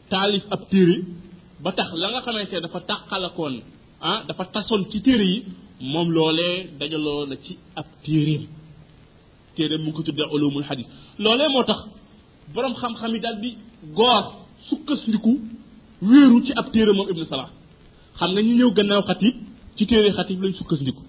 taalif 0.09 0.43
ab 0.51 0.61
téere 0.69 0.95
ba 1.63 1.71
tax 1.71 1.89
la 2.01 2.07
nga 2.11 2.21
xamante 2.25 2.53
ne 2.55 2.59
dafa 2.65 2.79
tàqalakoon 2.89 3.55
ah 4.01 4.23
dafa 4.27 4.43
tasoon 4.53 4.83
ci 4.91 5.01
téere 5.01 5.23
yi 5.33 5.37
moom 5.91 6.07
loolee 6.15 6.57
dajaloo 6.79 7.25
na 7.29 7.35
ci 7.43 7.57
ab 7.75 7.85
téereem 8.03 8.43
téere 9.55 9.75
mu 9.77 9.83
ngi 9.89 9.93
ko 9.95 10.01
tuddee 10.03 10.27
ulumul 10.33 10.63
hadis 10.69 10.87
loolee 11.23 11.49
moo 11.53 11.63
tax 11.69 11.79
boroom 12.53 12.73
xam-xam 12.81 13.11
yi 13.15 13.19
daal 13.25 13.37
di 13.43 13.49
goor 13.97 14.23
sukkandiku 14.69 15.31
wéeru 16.09 16.37
ci 16.45 16.51
ab 16.59 16.67
téere 16.73 16.91
moom 16.93 17.09
ibnu 17.09 17.25
salah. 17.25 17.49
Xam 18.17 18.31
nga 18.33 18.41
ñi 18.41 18.53
ñëw 18.59 18.71
gannaaw 18.77 19.01
xatib 19.07 19.35
ci 19.77 19.85
téere 19.89 20.09
xatib 20.17 20.41
lañ 20.43 20.53
sukkandiku 20.59 21.01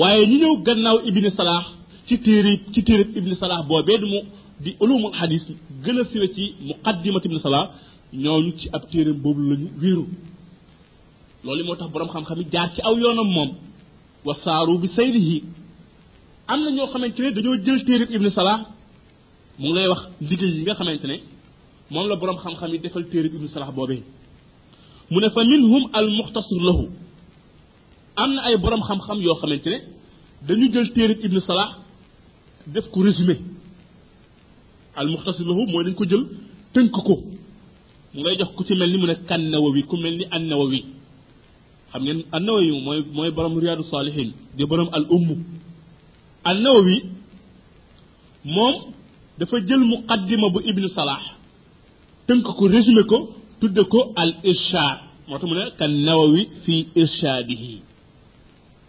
waaye 0.00 0.26
ñi 0.26 0.36
ñëw 0.42 0.54
gannaaw 0.66 0.98
ibnu 1.08 1.30
salah 1.38 1.64
ci 2.08 2.18
téere 2.18 2.52
ci 2.72 2.82
téere 2.82 3.04
ibnu 3.18 3.34
salah 3.34 3.62
boobee 3.68 3.98
du 3.98 4.06
mu 4.12 4.18
di 4.62 4.70
ulumul 4.80 5.12
hadis 5.20 5.44
gën 5.84 5.98
a 6.00 6.04
siwe 6.10 6.26
ci 6.34 6.44
muqaddimat 6.68 7.24
ibnu 7.26 7.38
salah 7.46 7.64
ñooñu 8.22 8.52
ci 8.58 8.68
ab 8.72 8.82
téere 8.90 9.12
boobu 9.22 9.40
lañu 9.50 9.68
wéeru 9.80 10.04
loolu 11.44 11.64
moo 11.64 11.76
tax 11.76 11.90
borom 11.92 12.08
xam-xam 12.14 12.38
jaar 12.52 12.68
ci 12.74 12.80
aw 12.88 12.94
yoonam 13.02 13.26
moom 13.36 13.50
wa 14.26 14.34
saaru 14.44 14.78
bi 14.82 14.88
sayrihi 14.88 15.44
am 16.48 16.60
na 16.64 16.70
ñoo 16.70 16.86
xamante 16.92 17.20
ne 17.22 17.30
dañoo 17.36 17.56
jël 17.64 17.84
téere 17.84 18.04
ibnu 18.16 18.30
salah 18.30 18.58
mu 19.58 19.66
ngi 19.68 19.74
lay 19.76 19.88
wax 19.88 20.02
liggéey 20.28 20.52
yi 20.56 20.62
nga 20.62 20.74
xamante 20.74 21.06
ne 21.10 21.16
moom 21.90 22.06
la 22.08 22.16
borom 22.16 22.36
xam-xam 22.42 22.70
yi 22.72 22.78
defal 22.78 23.04
téere 23.10 23.26
ibnu 23.36 23.48
salah 23.48 23.70
boobee 23.76 24.02
mu 25.10 25.18
ne 25.20 25.28
fa 25.34 25.40
minhum 25.44 25.84
al 25.92 26.08
muxtasir 26.18 26.60
lahu 26.68 26.84
am 28.16 28.30
na 28.34 28.40
ay 28.46 28.56
borom 28.62 28.82
xam-xam 28.88 29.18
yoo 29.26 29.34
xamante 29.40 29.68
ne 29.72 29.78
dañu 30.46 30.66
jël 30.72 30.88
téere 30.92 31.14
ibnu 31.26 31.40
salah 31.40 31.70
def 32.66 32.86
ko 32.92 33.02
résumé 33.02 33.36
al 34.96 35.08
muxtasir 35.12 35.46
lahu 35.46 35.62
mooy 35.72 35.84
dañ 35.84 35.94
ko 35.94 36.04
jël 36.10 36.24
tënk 36.74 36.90
ko 37.06 37.14
mu 38.14 38.20
ngay 38.22 38.36
jox 38.38 38.50
ku 38.56 38.62
ci 38.66 38.74
mel 38.74 38.90
ni 38.92 38.98
mu 38.98 39.06
ne 39.06 39.14
kan 39.28 39.38
nawawi 39.52 39.82
ku 39.88 39.96
mel 39.96 40.16
ni 40.18 40.24
an 40.30 40.42
nawawi 40.50 40.80
xam 41.92 42.02
ngeen 42.02 42.20
an 42.32 42.40
nawawi 42.46 42.70
mooy 42.86 43.00
mooy 43.16 43.30
borom 43.36 43.58
riyaadu 43.62 43.82
saalihin 43.92 44.30
di 44.56 44.64
borom 44.70 44.88
al 44.92 45.04
umm 45.16 45.28
an 46.48 46.56
nawawi 46.64 46.96
moom 48.44 48.74
dafa 49.38 49.56
jël 49.68 49.80
muqaddima 49.92 50.48
bu 50.54 50.60
ibnu 50.70 50.88
salah 50.88 51.22
tënk 52.26 52.42
ko 52.58 52.64
résumé 52.68 53.02
ko 53.10 53.18
tudde 53.60 53.82
ko 53.92 54.12
al 54.22 54.32
irshad 54.50 54.98
moo 55.28 55.38
tax 55.38 55.48
mu 55.50 55.54
ne 55.58 55.64
kan 55.78 55.92
nawawi 56.06 56.42
fi 56.64 56.74
irshadihi 57.00 57.74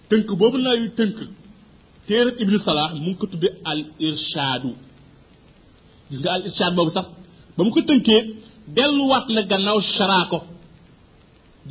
tënk 0.09 0.27
boobu 0.39 0.57
nawawi 0.57 0.89
tënk 0.97 1.15
téereb 2.07 2.35
ibnu 2.43 2.57
salah 2.67 2.89
mu 2.95 3.09
ngi 3.11 3.15
ko 3.19 3.25
tudde 3.31 3.49
al 3.71 3.79
irshadu 4.07 4.71
gis 6.13 6.19
nga 6.23 6.31
al 6.37 6.43
irshad 6.49 6.71
boobu 6.77 6.91
sax 6.97 7.07
ba 7.55 7.61
mu 7.65 7.71
ko 7.75 7.81
tënkee 7.89 8.21
delluwaat 8.77 9.25
na 9.35 9.41
gannaaw 9.51 9.79
sharaa 9.95 10.25
ko 10.31 10.37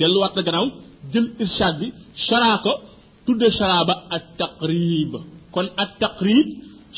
delluwaat 0.00 0.32
na 0.36 0.42
gannaaw 0.46 0.66
jël 1.12 1.26
irshad 1.44 1.74
bi 1.80 1.86
sharaa 2.26 2.56
ko 2.64 2.72
tudde 3.26 3.46
sharaa 3.58 3.82
ba 3.88 3.94
at 4.16 4.24
taqrib 4.40 5.12
kon 5.54 5.66
at 5.82 5.90
taqrib 6.02 6.46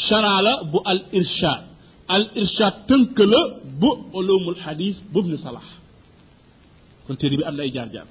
sharaa 0.07 0.39
la 0.47 0.53
bu 0.73 0.79
al 0.93 1.01
irshad 1.19 1.61
al 2.15 2.25
irshad 2.43 2.75
tënk 2.89 3.17
la 3.33 3.41
bu 3.81 3.91
ulumul 4.19 4.59
hadis 4.65 4.97
bu 5.13 5.19
ibnu 5.23 5.37
salah 5.45 5.67
kon 7.07 7.17
téere 7.21 7.37
bi 7.41 7.45
am 7.49 7.55
na 7.59 7.63
ay 7.67 7.71
jaar-jaar 7.77 8.07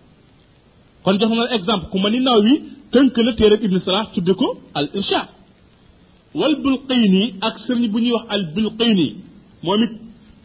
kon 1.04 1.16
jox 1.20 1.32
na 1.40 1.44
exemple 1.58 1.88
ku 1.92 1.98
ma 2.04 2.10
ni 2.14 2.20
naw 2.28 2.38
wi 2.46 2.54
tënk 2.94 3.16
na 3.26 3.32
téere 3.40 3.56
ibnu 3.66 3.80
salah 3.88 4.04
tudde 4.14 4.34
ko 4.42 4.48
al 4.80 4.88
irshad 5.00 5.28
والبلقيني 6.36 7.36
أكثر 7.44 7.76
من 7.76 7.88
بني 7.92 8.12
البلقيني 8.32 9.16
مومت 9.64 9.92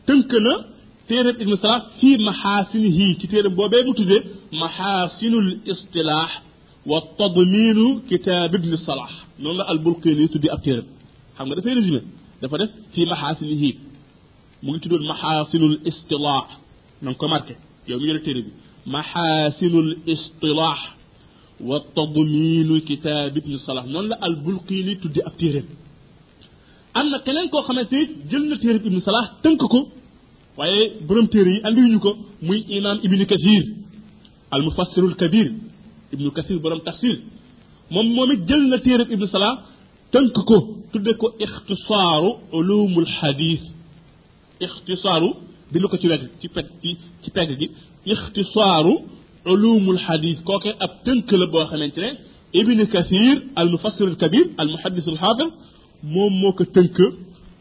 تنكنا 0.06 0.64
تيرب 1.08 1.34
ابن 1.44 1.54
صلاح 1.56 1.82
في 2.00 2.16
محاسنه 2.18 3.14
كتير 3.14 3.48
بوبيبو 3.48 3.92
تجي 3.92 4.22
محاسن 4.52 5.34
الاصطلاح 5.38 6.42
والتضمين 6.86 8.00
كتاب 8.10 8.54
ابن 8.54 8.76
صلاح 8.76 9.10
نون 9.40 9.56
لا 9.58 9.72
البلقيني 9.72 10.28
تدي 10.28 10.52
أكثر 10.52 10.84
حمد 11.38 11.56
دفع 11.56 11.72
رجمة 11.72 12.02
دفع 12.42 12.58
في 12.94 13.04
محاسنه 13.12 13.72
مومت 14.62 14.84
تدول 14.84 15.08
محاسن 15.08 15.62
الاصطلاح 15.62 16.58
نون 17.02 17.14
كماركة 17.14 17.56
يوم 17.88 18.00
يرى 18.02 18.18
تيرة 18.18 18.44
محاسن 18.86 19.78
الاصطلاح 19.78 20.96
wa 21.60 21.80
tadminu 21.96 22.80
kitaab 22.88 23.36
ibnu 23.36 23.58
salah 23.66 23.84
noonu 23.86 24.08
la 24.12 24.16
al 24.26 24.36
bulqini 24.44 24.92
tuddi 25.02 25.20
ab 25.28 25.34
téeréem 25.40 25.66
am 26.94 27.06
na 27.10 27.18
keneen 27.24 27.48
koo 27.50 27.62
xamante 27.66 27.98
jël 28.30 28.44
na 28.50 28.56
téere 28.62 28.78
ibnu 28.86 29.00
salah 29.00 29.24
tënk 29.42 29.60
ko 29.72 29.80
waaye 30.58 30.82
borom 31.06 31.26
téere 31.28 31.50
yi 31.54 31.60
andiwuñu 31.66 31.98
ko 32.00 32.10
muy 32.46 32.60
imam 32.76 32.98
ibnu 33.06 33.24
kathir 33.26 33.64
al 34.50 34.62
mufassirul 34.62 35.14
kabir 35.20 35.48
ibnu 36.12 36.30
kathir 36.36 36.58
borom 36.64 36.80
tafsir 36.80 37.16
moom 37.90 38.06
moom 38.16 38.30
it 38.32 38.40
jël 38.48 38.62
na 38.68 38.78
téere 38.78 39.04
ibnu 39.14 39.26
salah 39.26 39.54
tënk 40.12 40.32
ko 40.48 40.56
tudde 40.92 41.12
ko 41.20 41.26
ixtisaaru 41.44 42.30
ulumul 42.58 43.06
hadith 43.18 43.64
ixtisaaru 44.64 45.28
bind 45.72 45.84
ko 45.90 45.96
ci 46.00 46.06
wegg 46.08 46.22
ci 46.40 46.48
peg 46.54 46.66
ci 46.82 46.90
ci 47.22 47.30
pegg 47.36 47.50
gi 47.58 47.66
ixtisaaru 48.12 48.94
علوم 49.46 49.90
الحديث 49.90 50.40
كوكا 50.40 50.70
أب 50.80 50.90
تنكل 51.04 51.50
بو 51.50 51.60
ابن 52.54 52.84
كثير 52.84 53.42
المفسر 53.58 54.08
الكبير 54.08 54.50
المحدث 54.60 55.08
الحافظ 55.08 55.50
موم 56.02 56.40
موكا 56.40 56.64
تنك 56.64 56.98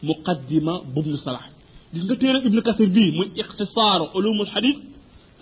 مقدمة 0.03 0.81
بابن 0.95 1.15
صلاح. 1.15 1.49
ديس 1.93 2.03
نغا 2.03 2.45
ابن 2.45 2.59
كثير 2.59 2.89
بي 2.89 3.11
مو 3.11 3.23
اختصار 3.39 4.11
علوم 4.15 4.41
الحديث 4.41 4.75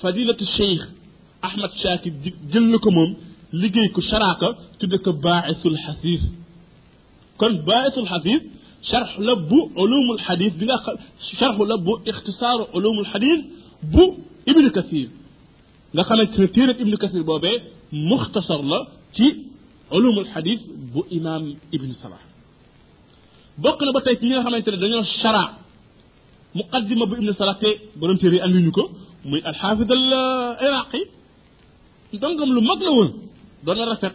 فضيلة 0.01 0.37
الشيخ 0.41 0.91
أحمد 1.43 1.69
شاكر 1.83 2.11
جيل 2.51 2.71
نكو 2.71 2.89
موم 2.89 3.15
ليغي 3.53 3.87
كو 3.87 4.01
شراكا 4.01 4.55
تدك 4.79 5.09
باعث 5.09 5.65
الحديث. 5.65 6.21
كون 7.37 7.61
باعث 7.61 7.97
الحديث 7.97 8.41
شرح 8.91 9.19
لب 9.19 9.51
علوم 9.77 10.11
الحديث 10.11 10.53
بلا 10.55 10.97
شرح 11.39 11.59
لب 11.59 11.87
اختصار 12.07 12.67
علوم 12.75 12.99
الحديث 12.99 13.39
بو 13.83 14.13
ابن 14.49 14.69
كثير. 14.69 15.09
Nga 15.95 16.03
xamante 16.07 16.37
ne 16.41 16.47
téereb 16.55 16.77
ibnu 16.83 16.95
kathir 17.03 17.23
boobee 17.29 17.55
muxtasar 18.09 18.61
la 18.71 18.79
ci 19.15 19.25
ulumul 19.97 20.25
xadis 20.33 20.59
bu 20.93 21.01
imam 21.17 21.43
ibnu 21.75 21.93
salah 22.01 22.21
bokk 23.63 23.79
na 23.85 23.91
ba 23.95 24.01
tey 24.05 24.15
ci 24.19 24.23
ñi 24.27 24.33
nga 24.35 24.43
xamante 24.45 24.69
ne 24.73 24.77
dañoo 24.83 25.03
shara 25.21 25.43
muqaddima 26.59 27.05
bu 27.09 27.13
ibnu 27.21 27.31
salah 27.39 27.55
te 27.63 27.69
borom 27.99 28.17
téere 28.21 28.35
yi 28.37 28.41
anduñu 28.47 28.71
ko 28.77 28.83
muy 29.29 29.41
alxaafid 29.49 29.89
al 29.97 30.03
iraqi 30.67 31.01
ndongam 32.15 32.49
lu 32.55 32.61
mag 32.69 32.79
la 32.85 32.91
woon 32.97 33.09
doon 33.65 33.75
na 33.79 33.85
rafet 33.91 34.13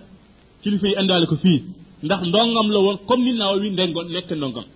kilifa 0.63 0.87
yi 0.91 0.95
indaale 1.01 1.27
ko 1.33 1.37
fii 1.45 1.59
ndax 2.05 2.21
ndongam 2.31 2.67
la 2.75 2.79
woon 2.85 2.97
comme 3.09 3.25
ni 3.27 3.33
Nawawi 3.41 3.69
ndengoon 3.75 4.07
nekk 4.15 4.31
ndongam 4.41 4.67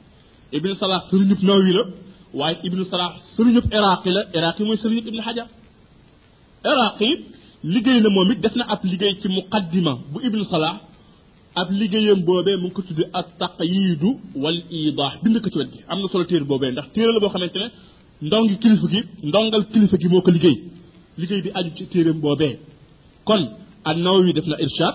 ibnu 0.57 0.75
salah 0.81 1.01
sëriñub 1.09 1.41
Nawawi 1.49 1.73
la 1.79 1.83
waaye 2.39 2.57
ibnu 2.67 2.83
salah 2.93 3.11
sëriñub 3.37 3.67
iraqi 3.79 4.11
la 4.17 4.21
iraqi 4.39 4.63
mooy 4.67 4.77
sëriñub 4.83 5.07
ibnu 5.11 5.23
xajar 5.29 5.47
iraqi 6.71 7.11
liggéey 7.75 8.01
na 8.05 8.09
moom 8.17 8.31
it 8.33 8.41
def 8.45 8.55
na 8.59 8.65
ab 8.73 8.81
liggéey 8.93 9.15
ci 9.23 9.29
muqaddima 9.39 9.93
bu 10.13 10.19
ibnu 10.27 10.45
salah 10.53 10.75
ab 11.61 11.69
liggéeyam 11.81 12.21
boobee 12.29 12.57
mu 12.63 12.67
ngi 12.69 12.75
ko 12.77 12.83
tudde 12.89 13.05
at 13.19 13.27
taqyidu 13.41 14.11
wal 14.43 14.59
idah 14.81 15.13
bind 15.23 15.37
ko 15.45 15.49
ci 15.53 15.59
wet 15.61 15.71
gi 15.75 15.81
am 15.91 15.99
na 16.03 16.07
solo 16.13 16.25
téere 16.31 16.45
boobee 16.51 16.71
ndax 16.75 16.87
téere 16.95 17.11
la 17.15 17.21
boo 17.23 17.31
xamante 17.35 17.59
ne 17.63 17.69
ndongi 18.27 18.55
kilifa 18.63 18.87
gi 18.93 19.01
ndongal 19.29 19.63
kilifa 19.73 19.97
gi 20.03 20.09
moo 20.13 20.23
ko 20.27 20.31
liggéey 20.37 20.57
liggéey 21.21 21.41
bi 21.45 21.51
aju 21.59 21.71
ci 21.77 21.85
téereem 21.93 22.19
boobee 22.25 22.55
kon 23.29 23.43
an 23.89 23.97
nawawi 24.05 24.33
def 24.37 24.47
na 24.51 24.57
irshad 24.65 24.95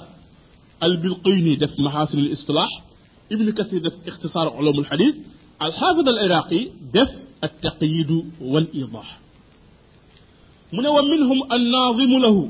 al 0.85 0.93
bilqayni 1.03 1.53
def 1.61 1.73
mahasin 1.85 2.19
al 2.25 2.31
istilah 2.35 2.69
ibnu 3.33 3.51
kathir 3.57 3.79
def 3.85 3.95
ixtisaar 4.09 4.47
ulum 4.59 4.77
al 4.83 4.87
hadith 4.91 5.17
al 5.65 5.71
xaafid 5.79 6.07
al 6.13 6.19
iraqi 6.25 6.61
def 6.95 7.09
at 7.45 7.53
taqyidu 7.65 8.17
wal 8.53 8.67
idah 8.81 9.07
mu 10.73 10.81
ne 10.81 10.87
wa 10.95 11.01
minhum 11.11 11.39
an 11.53 11.61
naadimu 11.73 12.17
lahu 12.25 12.41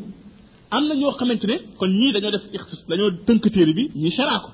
am 0.72 0.84
na 0.88 0.94
ñoo 0.96 1.12
xamante 1.18 1.46
ne 1.52 1.56
kon 1.78 1.88
ñii 2.00 2.12
dañoo 2.14 2.32
def 2.36 2.46
ixtis 2.56 2.82
dañoo 2.90 3.10
tënk 3.28 3.44
téere 3.54 3.74
bi 3.78 3.84
ñi 3.96 4.12
sharaa 4.18 4.40
ko 4.44 4.50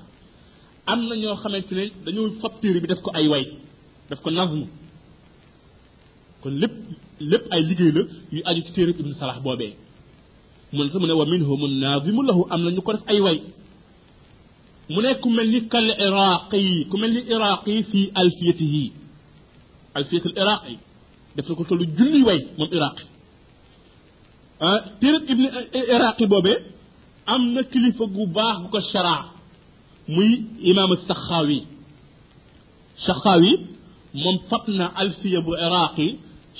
am 0.86 1.00
na 1.08 1.14
ñoo 1.16 1.36
xamante 1.42 1.72
ne 1.78 1.84
dañoo 2.04 2.30
fab 2.40 2.52
téere 2.60 2.80
bi 2.82 2.86
def 2.86 3.00
ko 3.04 3.10
ay 3.18 3.26
way 3.32 3.44
def 4.10 4.20
ko 4.22 4.30
nazmu 4.30 4.66
kon 6.42 6.50
lépp 6.62 6.74
lépp 7.20 7.44
ay 7.50 7.62
liggéey 7.68 7.92
la 7.96 8.02
yu 8.32 8.42
aju 8.48 8.60
ci 8.66 8.72
téere 8.72 8.90
ibnu 8.90 9.12
salah 9.14 9.38
boobee 9.44 9.74
mu 10.72 10.84
ne 10.84 10.98
mu 11.00 11.06
ne 11.06 11.12
wa 11.20 11.26
minhum 11.26 11.60
nazimu 11.80 12.22
lahu 12.28 12.42
am 12.50 12.60
na 12.64 12.70
ñu 12.70 12.80
ko 12.82 12.92
def 12.92 13.02
ay 13.08 13.20
way 13.20 13.38
mu 14.90 15.00
ne 15.02 15.10
ku 15.20 15.28
mel 15.30 15.48
ni 15.50 15.60
kal 15.68 15.86
iraqi 16.06 16.86
ku 16.90 16.96
mel 16.98 17.12
ni 17.16 17.20
iraqi 17.34 17.82
fii 17.90 18.10
alfiyatihi 18.14 18.92
alfiyat 19.94 20.24
al 20.26 20.34
iraqi 20.42 20.74
def 21.36 21.48
na 21.48 21.54
ko 21.56 21.64
tollu 21.64 21.84
junni 21.96 22.22
way 22.28 22.40
moom 22.58 22.70
iraqi 22.72 23.04
ah 24.60 24.78
téere 25.00 25.18
ibnu 25.32 25.46
iraqi 25.94 26.24
boobee 26.32 26.58
am 27.32 27.42
na 27.54 27.62
kilifa 27.72 28.04
gu 28.14 28.24
baax 28.36 28.56
bu 28.62 28.68
ko 28.74 28.80
sharaa 28.92 29.22
muy 30.14 30.30
imaam 30.70 30.90
saxaawi 31.08 31.60
saxaawi 33.06 33.52
moom 34.22 34.36
fab 34.48 34.64
na 34.78 34.86
alfiya 35.02 35.40
bu 35.46 35.52
iraqi 35.66 36.08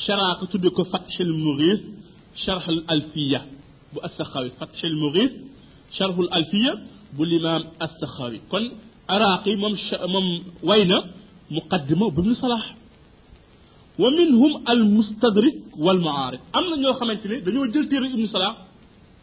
sharaa 0.04 0.32
ko 0.38 0.44
tudde 0.52 0.68
ko 0.76 0.82
fatxil 0.92 1.30
mughis 1.44 1.80
sharh 2.44 2.66
al 2.74 2.80
alfiya 2.94 3.40
bu 3.92 3.98
assaxaawi 4.08 4.50
fatxil 4.60 4.94
mughis 5.02 5.32
sharh 5.96 6.16
al 6.24 6.28
alfiya 6.38 6.72
bu 7.16 7.22
limaam 7.32 7.62
assaxaawi 7.86 8.38
kon 8.50 8.64
iraqi 9.16 9.52
moom 9.62 9.74
moom 10.14 10.26
way 10.68 10.82
na 10.90 10.98
muqaddima 11.56 12.06
bu 12.14 12.20
ibnu 12.22 12.34
salah 12.42 12.62
téere 17.90 18.06
ibnu 18.14 18.26
salah 18.34 18.52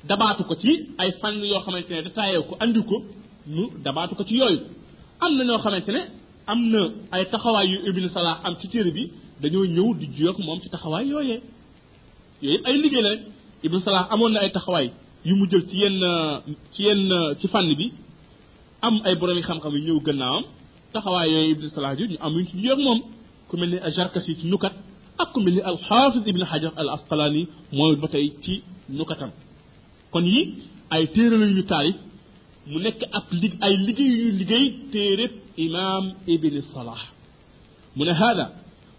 dabaatu 0.10 0.44
ko 0.50 0.56
ci 0.62 0.72
ay 0.98 1.12
fànn 1.22 1.44
yoo 1.52 1.60
xamante 1.66 1.90
ne 1.94 2.02
détaillé 2.08 2.40
ko 2.50 2.54
andi 2.60 2.82
ko 2.90 2.96
nu 3.48 3.64
dabaatu 3.86 4.16
ko 4.16 4.24
ci 4.24 4.36
yooyu 4.38 4.60
am 5.24 5.32
na 5.38 5.44
ñoo 5.44 5.58
xamante 5.64 5.90
ne 5.92 6.02
am 6.48 6.60
na 6.72 6.82
ay 7.12 7.26
taxawaay 7.32 7.68
yu 7.74 7.78
ibnu 7.90 8.08
salah 8.10 8.40
am 8.44 8.56
ci 8.60 8.68
téere 8.68 8.92
bi 8.92 9.12
dañoo 9.42 9.66
ñëw 9.66 9.94
di 10.00 10.06
jiyoog 10.16 10.38
moom 10.40 10.60
ci 10.62 10.70
taxawaay 10.70 11.06
yooyee 11.08 11.42
yooyu 12.42 12.60
ay 12.66 12.76
liggéey 12.82 13.02
la 13.02 13.10
rek 13.10 13.22
ibnu 13.64 13.80
salah 13.80 14.08
amoon 14.12 14.32
na 14.34 14.40
ay 14.42 14.52
taxawaay 14.52 14.88
yu 15.26 15.36
mu 15.36 15.46
jël 15.52 15.64
ci 15.70 15.78
yenn 15.78 16.00
ci 16.74 16.84
yenn 16.84 17.10
ci 17.40 17.48
fànn 17.48 17.74
bi 17.80 17.92
am 18.82 18.96
ay 19.06 19.16
borom 19.16 19.38
yi 19.38 19.44
xam-xam 19.44 19.74
yu 19.76 19.82
ñëw 19.88 20.00
gannaawam 20.02 20.44
taxawaay 20.94 21.30
yooyu 21.32 21.52
ibnu 21.56 21.68
salah 21.70 21.96
ji 21.98 22.04
ñu 22.08 22.18
am 22.20 22.34
yuñ 22.34 22.46
ci 22.50 22.58
jiyoog 22.58 22.80
moom 22.80 23.00
ku 23.54 23.58
mel 23.62 23.70
ni 23.74 23.78
jarkasi 23.98 24.32
ci 24.40 24.46
nukat 24.52 24.74
ak 25.22 25.28
ku 25.34 25.40
mel 25.46 25.54
ni 25.58 25.62
al 25.72 25.78
xaafis 25.88 26.24
ibnu 26.32 26.46
xajar 26.52 26.72
al 26.82 26.90
asqalaani 26.96 27.42
mooy 27.78 27.94
ba 28.02 28.08
tey 28.14 28.26
ci 28.44 28.54
nukatam 28.98 29.30
kon 30.12 30.26
yi 30.34 30.42
ay 30.94 31.04
téere 31.14 31.36
la 31.42 31.46
ñu 31.58 31.64
taalif 31.72 31.98
mu 32.72 32.78
nekk 32.86 33.00
ak 33.18 33.26
lig 33.42 33.54
ay 33.66 33.74
liggéey 33.88 34.14
yu 34.22 34.30
liggéey 34.40 34.66
téereb 34.94 35.32
imam 35.66 36.04
ibni 36.34 36.62
salah 36.74 37.02
mu 37.96 38.04
ne 38.08 38.14
hada 38.22 38.46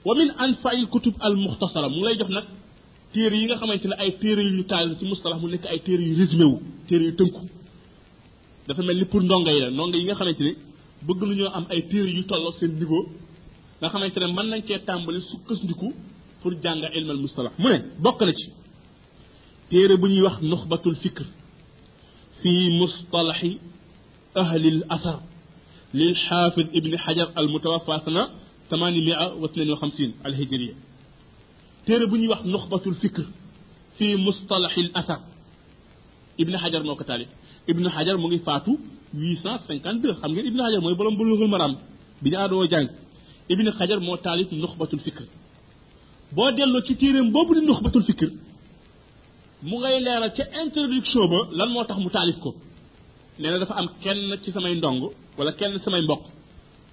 wa 0.07 0.13
min 0.19 0.31
anfai 0.45 0.79
kutub 0.93 1.15
al 1.27 1.35
muxtasara 1.45 1.89
mu 1.95 2.01
lay 2.07 2.15
jox 2.21 2.31
nag 2.37 2.47
téere 3.13 3.35
yi 3.41 3.45
nga 3.49 3.57
xamante 3.61 3.87
ne 3.91 3.97
ay 4.03 4.11
téere 4.23 4.41
yu 4.47 4.53
ñu 4.59 4.65
taalif 4.71 4.95
ci 4.99 5.05
mustalah 5.11 5.39
mu 5.43 5.49
nekk 5.53 5.65
ay 5.73 5.79
téere 5.87 6.03
yu 6.09 6.15
résumé 6.21 6.45
wu 6.53 6.57
téere 6.89 7.05
yu 7.09 7.15
tënku 7.21 7.41
dafa 8.69 8.83
mel 8.87 8.99
ni 9.01 9.05
pour 9.11 9.21
ndongo 9.27 9.51
yi 9.57 9.61
la 9.65 9.71
ndongo 9.77 9.97
yi 10.01 10.05
nga 10.07 10.15
xamante 10.21 10.43
ne 10.47 10.53
bëgg 11.07 11.21
nañoo 11.29 11.51
am 11.59 11.65
ay 11.73 11.81
téere 11.91 12.11
yu 12.17 12.23
tolloo 12.31 12.53
seen 12.59 12.73
niveau 12.81 13.03
nga 13.81 13.89
xamante 13.93 14.19
ne 14.21 14.27
mën 14.37 14.47
nañ 14.53 14.61
cee 14.69 14.79
tàmbali 14.87 15.21
sukkandiku 15.31 15.89
pour 16.41 16.53
jàng 16.63 16.81
ilmal 16.99 17.17
mustalah 17.25 17.53
mu 17.63 17.69
ne 17.73 17.79
bokk 18.05 18.21
na 18.27 18.33
ci 18.39 18.49
téere 19.71 19.95
bu 20.01 20.07
ñuy 20.09 20.23
wax 20.27 20.37
nuxbatul 20.51 20.97
fikr 21.03 21.25
fi 22.41 22.51
mustalaxi 22.81 23.51
ahli 24.43 24.69
l 24.79 24.83
athar 24.97 25.19
lil 25.99 26.15
xaafid 26.27 26.67
ibni 26.79 26.97
xajar 27.05 27.29
al 27.41 27.49
mutawafa 27.55 27.95
sana 28.05 28.23
852 28.71 30.13
al 30.27 30.35
hijriya 30.39 30.75
téere 31.87 32.05
bu 32.11 32.17
ñuy 32.21 32.29
wax 32.33 32.43
nuxbatul 32.55 32.95
fikr 33.03 33.25
fi 33.97 34.07
mustalaxi 34.27 34.81
l 34.89 34.91
athar 35.01 35.21
ibni 36.43 36.57
xajar 36.63 36.83
moo 36.87 36.97
ko 37.01 37.05
taalif 37.11 37.29
ibni 37.71 37.89
xajar 37.97 38.17
mu 38.23 38.27
ngi 38.29 38.39
faatu 38.47 38.73
852 39.15 40.15
xam 40.21 40.31
ngeen 40.33 40.47
ibni 40.51 40.61
xajar 40.67 40.81
mooy 40.85 40.95
borom 40.99 41.15
bulughul 41.19 41.49
maram 41.55 41.73
bi 42.23 42.29
ñu 42.31 42.37
aadoo 42.43 42.67
jàng 42.73 42.89
ibni 43.53 43.71
xajar 43.79 43.99
moo 44.07 44.17
taalif 44.25 44.49
nuxbatul 44.63 45.01
fikr 45.07 45.25
boo 46.37 46.51
delloo 46.57 46.83
ci 46.87 46.95
téeréem 47.01 47.29
boobu 47.35 47.53
di 47.57 47.63
nuxbatul 47.69 48.05
fikr 48.09 48.29
mu 49.69 49.77
ngay 49.81 49.97
leeral 50.07 50.33
ca 50.37 50.45
introduction 50.63 51.25
ba 51.33 51.39
lan 51.59 51.69
moo 51.75 51.85
tax 51.89 51.99
mu 52.05 52.11
taalif 52.17 52.39
ko 52.45 52.51
nee 53.41 53.51
na 53.53 53.59
dafa 53.63 53.75
am 53.81 53.89
kenn 54.03 54.21
ci 54.43 54.51
samay 54.55 54.75
ndong 54.79 55.01
wala 55.39 55.53
kenn 55.59 55.75
samay 55.85 56.03
mbokk 56.07 56.25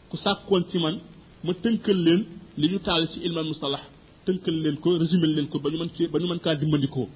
ku 0.10 0.16
sàkkoon 0.24 0.64
ci 0.70 0.78
man 0.84 0.96
ma 1.46 1.52
tënkal 1.64 2.00
leen 2.06 2.22
li 2.60 2.68
ñu 2.72 2.80
taalif 2.88 3.10
ci 3.14 3.20
ilmal 3.26 3.46
mustalax 3.52 3.84
tënkal 4.26 4.56
leen 4.64 4.78
ko 4.84 4.90
résumé 5.02 5.28
leen 5.36 5.48
ko 5.52 5.58
ba 5.64 5.68
ñu 5.72 5.78
mën 5.82 5.90
ci 5.96 6.02
ba 6.12 6.18
ñu 6.22 6.28
mën 6.32 6.40
kaa 6.46 6.56
dimbandikoo 6.60 7.08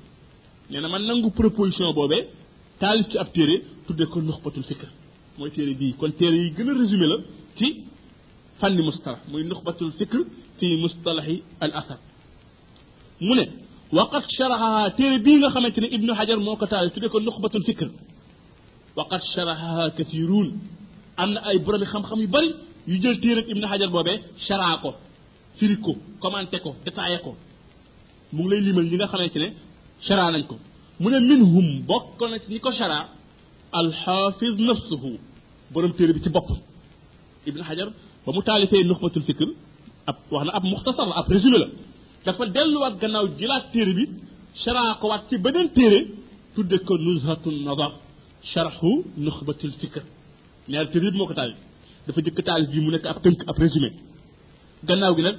nee 0.69 0.82
na 0.82 0.88
man 0.93 1.04
nangu 1.10 1.30
proposition 1.39 1.93
boobee 1.98 2.24
taalif 2.82 3.06
ci 3.12 3.17
ab 3.24 3.30
téere 3.36 3.56
tuddee 3.88 4.08
ko 4.12 4.17
nuxbatul 4.21 4.63
fikr 4.69 4.88
mooy 5.38 5.52
téere 5.56 5.74
bii 5.80 5.93
kon 6.00 6.12
téere 6.19 6.36
yi 6.43 6.50
gën 6.56 6.69
a 6.71 6.74
résumé 6.82 7.06
la 7.12 7.17
ci 7.58 7.67
فن 8.60 8.82
مصطلح 8.82 9.20
من 9.34 9.50
نخبة 9.50 9.76
الفكر 9.82 10.26
في 10.60 10.84
مصطلح 10.84 11.26
الأثر. 11.63 11.98
من 13.22 13.46
وقد 13.94 14.24
شرحها 14.38 14.88
تربينا 14.88 15.50
خمتني 15.50 15.96
ابن 15.96 16.13
حجر 16.15 16.39
موقع 16.39 16.68
تعالى 16.68 16.91
نخبة 17.15 17.52
الفكر. 17.56 17.91
وقد 18.96 19.20
شرحها 19.36 19.88
كثيرون. 19.88 20.62
أن 21.20 21.38
أي 21.38 21.58
برم 21.58 21.84
خم 21.86 22.04
خم 22.04 22.22
يبري 22.22 22.56
يجل 22.88 23.22
تيرك 23.22 23.46
ابن 23.50 23.68
حجر 23.68 23.89
بابا 23.89 24.22
شرحكو 24.48 24.91
فيركو 25.60 25.96
كمانتكو 26.24 26.74
دتايكو 26.86 27.34
من 28.34 28.50
لي 28.50 28.72
من 28.78 28.89
لي 28.89 29.08
خمتني 29.08 29.54
شرحنكو 30.08 30.56
من 31.00 31.13
منهم 31.30 31.68
بقنا 31.89 32.38
تنيكو 32.38 32.72
شرح 32.72 33.10
الحافظ 33.76 34.56
نفسه 34.60 35.04
برم 35.74 35.91
تيربي 35.91 36.20
تبقى 36.20 36.56
ابن 37.48 37.63
حجر 37.63 37.88
ba 38.25 38.29
mu 38.35 38.41
taalifee 38.47 38.83
nuxbatul 38.89 39.23
fikr 39.29 39.47
ab 40.09 40.17
wax 40.31 40.43
na 40.47 40.51
ab 40.57 40.63
muxtasar 40.71 41.05
la 41.11 41.15
ab 41.21 41.27
résumé 41.35 41.57
la 41.63 41.67
dafa 42.25 42.43
delluwaat 42.55 42.95
gannaaw 43.01 43.25
jëlaat 43.39 43.65
téere 43.73 43.93
bi 43.97 44.03
sharaa 44.63 44.91
ko 44.99 45.05
waat 45.11 45.23
ci 45.29 45.35
beneen 45.45 45.69
téere 45.77 45.99
tudde 46.55 46.77
ko 46.88 46.93
nuzhatun 47.05 47.55
nadar 47.67 47.91
sharhu 48.51 48.91
nuxbatul 49.25 49.71
fikr 49.81 50.03
ñaari 50.71 50.88
téere 50.91 51.05
yëpp 51.07 51.17
moo 51.19 51.27
ko 51.29 51.33
taalif 51.39 51.57
dafa 52.07 52.19
jëkk 52.25 52.39
taalif 52.47 52.69
bi 52.73 52.79
mu 52.85 52.89
nekk 52.95 53.05
ab 53.11 53.17
tënk 53.23 53.39
ab 53.49 53.57
résumé 53.63 53.89
gannaaw 54.88 55.13
gi 55.17 55.21
nag 55.27 55.38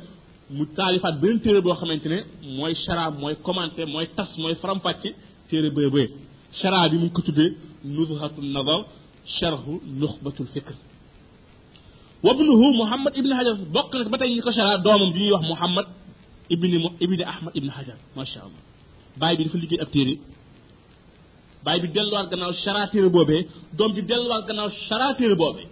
mu 0.57 0.65
taalifaat 0.79 1.15
beneen 1.21 1.41
téere 1.45 1.61
boo 1.65 1.75
xamante 1.81 2.09
ne 2.13 2.19
mooy 2.57 2.75
sharaa 2.85 3.11
mooy 3.21 3.35
commenté 3.47 3.83
mooy 3.93 4.07
tas 4.17 4.31
mooy 4.43 4.55
faram-fàcce 4.63 5.11
téere 5.49 5.69
boobee 5.77 6.09
sharaa 6.61 6.89
bi 6.91 6.97
mu 7.01 7.07
ngi 7.07 7.13
ko 7.17 7.23
tuddee 7.27 7.51
nuzhatun 7.95 8.47
nadar 8.57 8.81
sharhu 9.37 9.73
nuxbatul 10.01 10.47
fikr 10.55 10.75
وابنه 12.23 12.61
محمد 12.83 13.13
ابن 13.19 13.35
حجر. 13.35 13.55
بقنا 13.75 14.09
بتاعي 14.09 14.41
كشرة 14.41 14.77
دوم 14.77 15.13
بني 15.13 15.31
محمد 15.53 15.87
ابن 16.53 16.73
ابن 17.03 17.21
أحمد 17.23 17.53
ابن 17.57 17.71
حجر. 17.71 17.97
ما 18.17 18.25
شاء 18.25 18.45
الله. 18.47 18.61
باي 19.21 19.37
بن 19.37 19.49
فلك 19.49 19.73
أبتيري 19.81 20.19
باي 21.65 21.79
بن 21.81 21.93
دلوا 21.93 22.23
كنا 22.31 22.53
شراتي 22.65 23.01
ربوبه 23.01 23.45
دوم 23.79 23.93
بن 23.93 24.07
دلوا 24.07 24.41
كنا 24.47 24.69
شراتي 24.89 25.27
ربوبه 25.27 25.65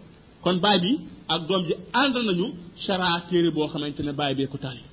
كون 0.45 0.57
باي 0.65 0.79
بي 0.79 0.93
أقوم 1.31 1.63
جي 1.67 1.75
أندر 1.97 2.23
نجوم 2.31 2.53
شراتي 2.87 3.41
ربوبه 3.41 3.67
خمين 3.73 3.95
تنا 3.95 4.13
باي 4.13 4.35
بي 4.35 4.47
كتالي 4.47 4.85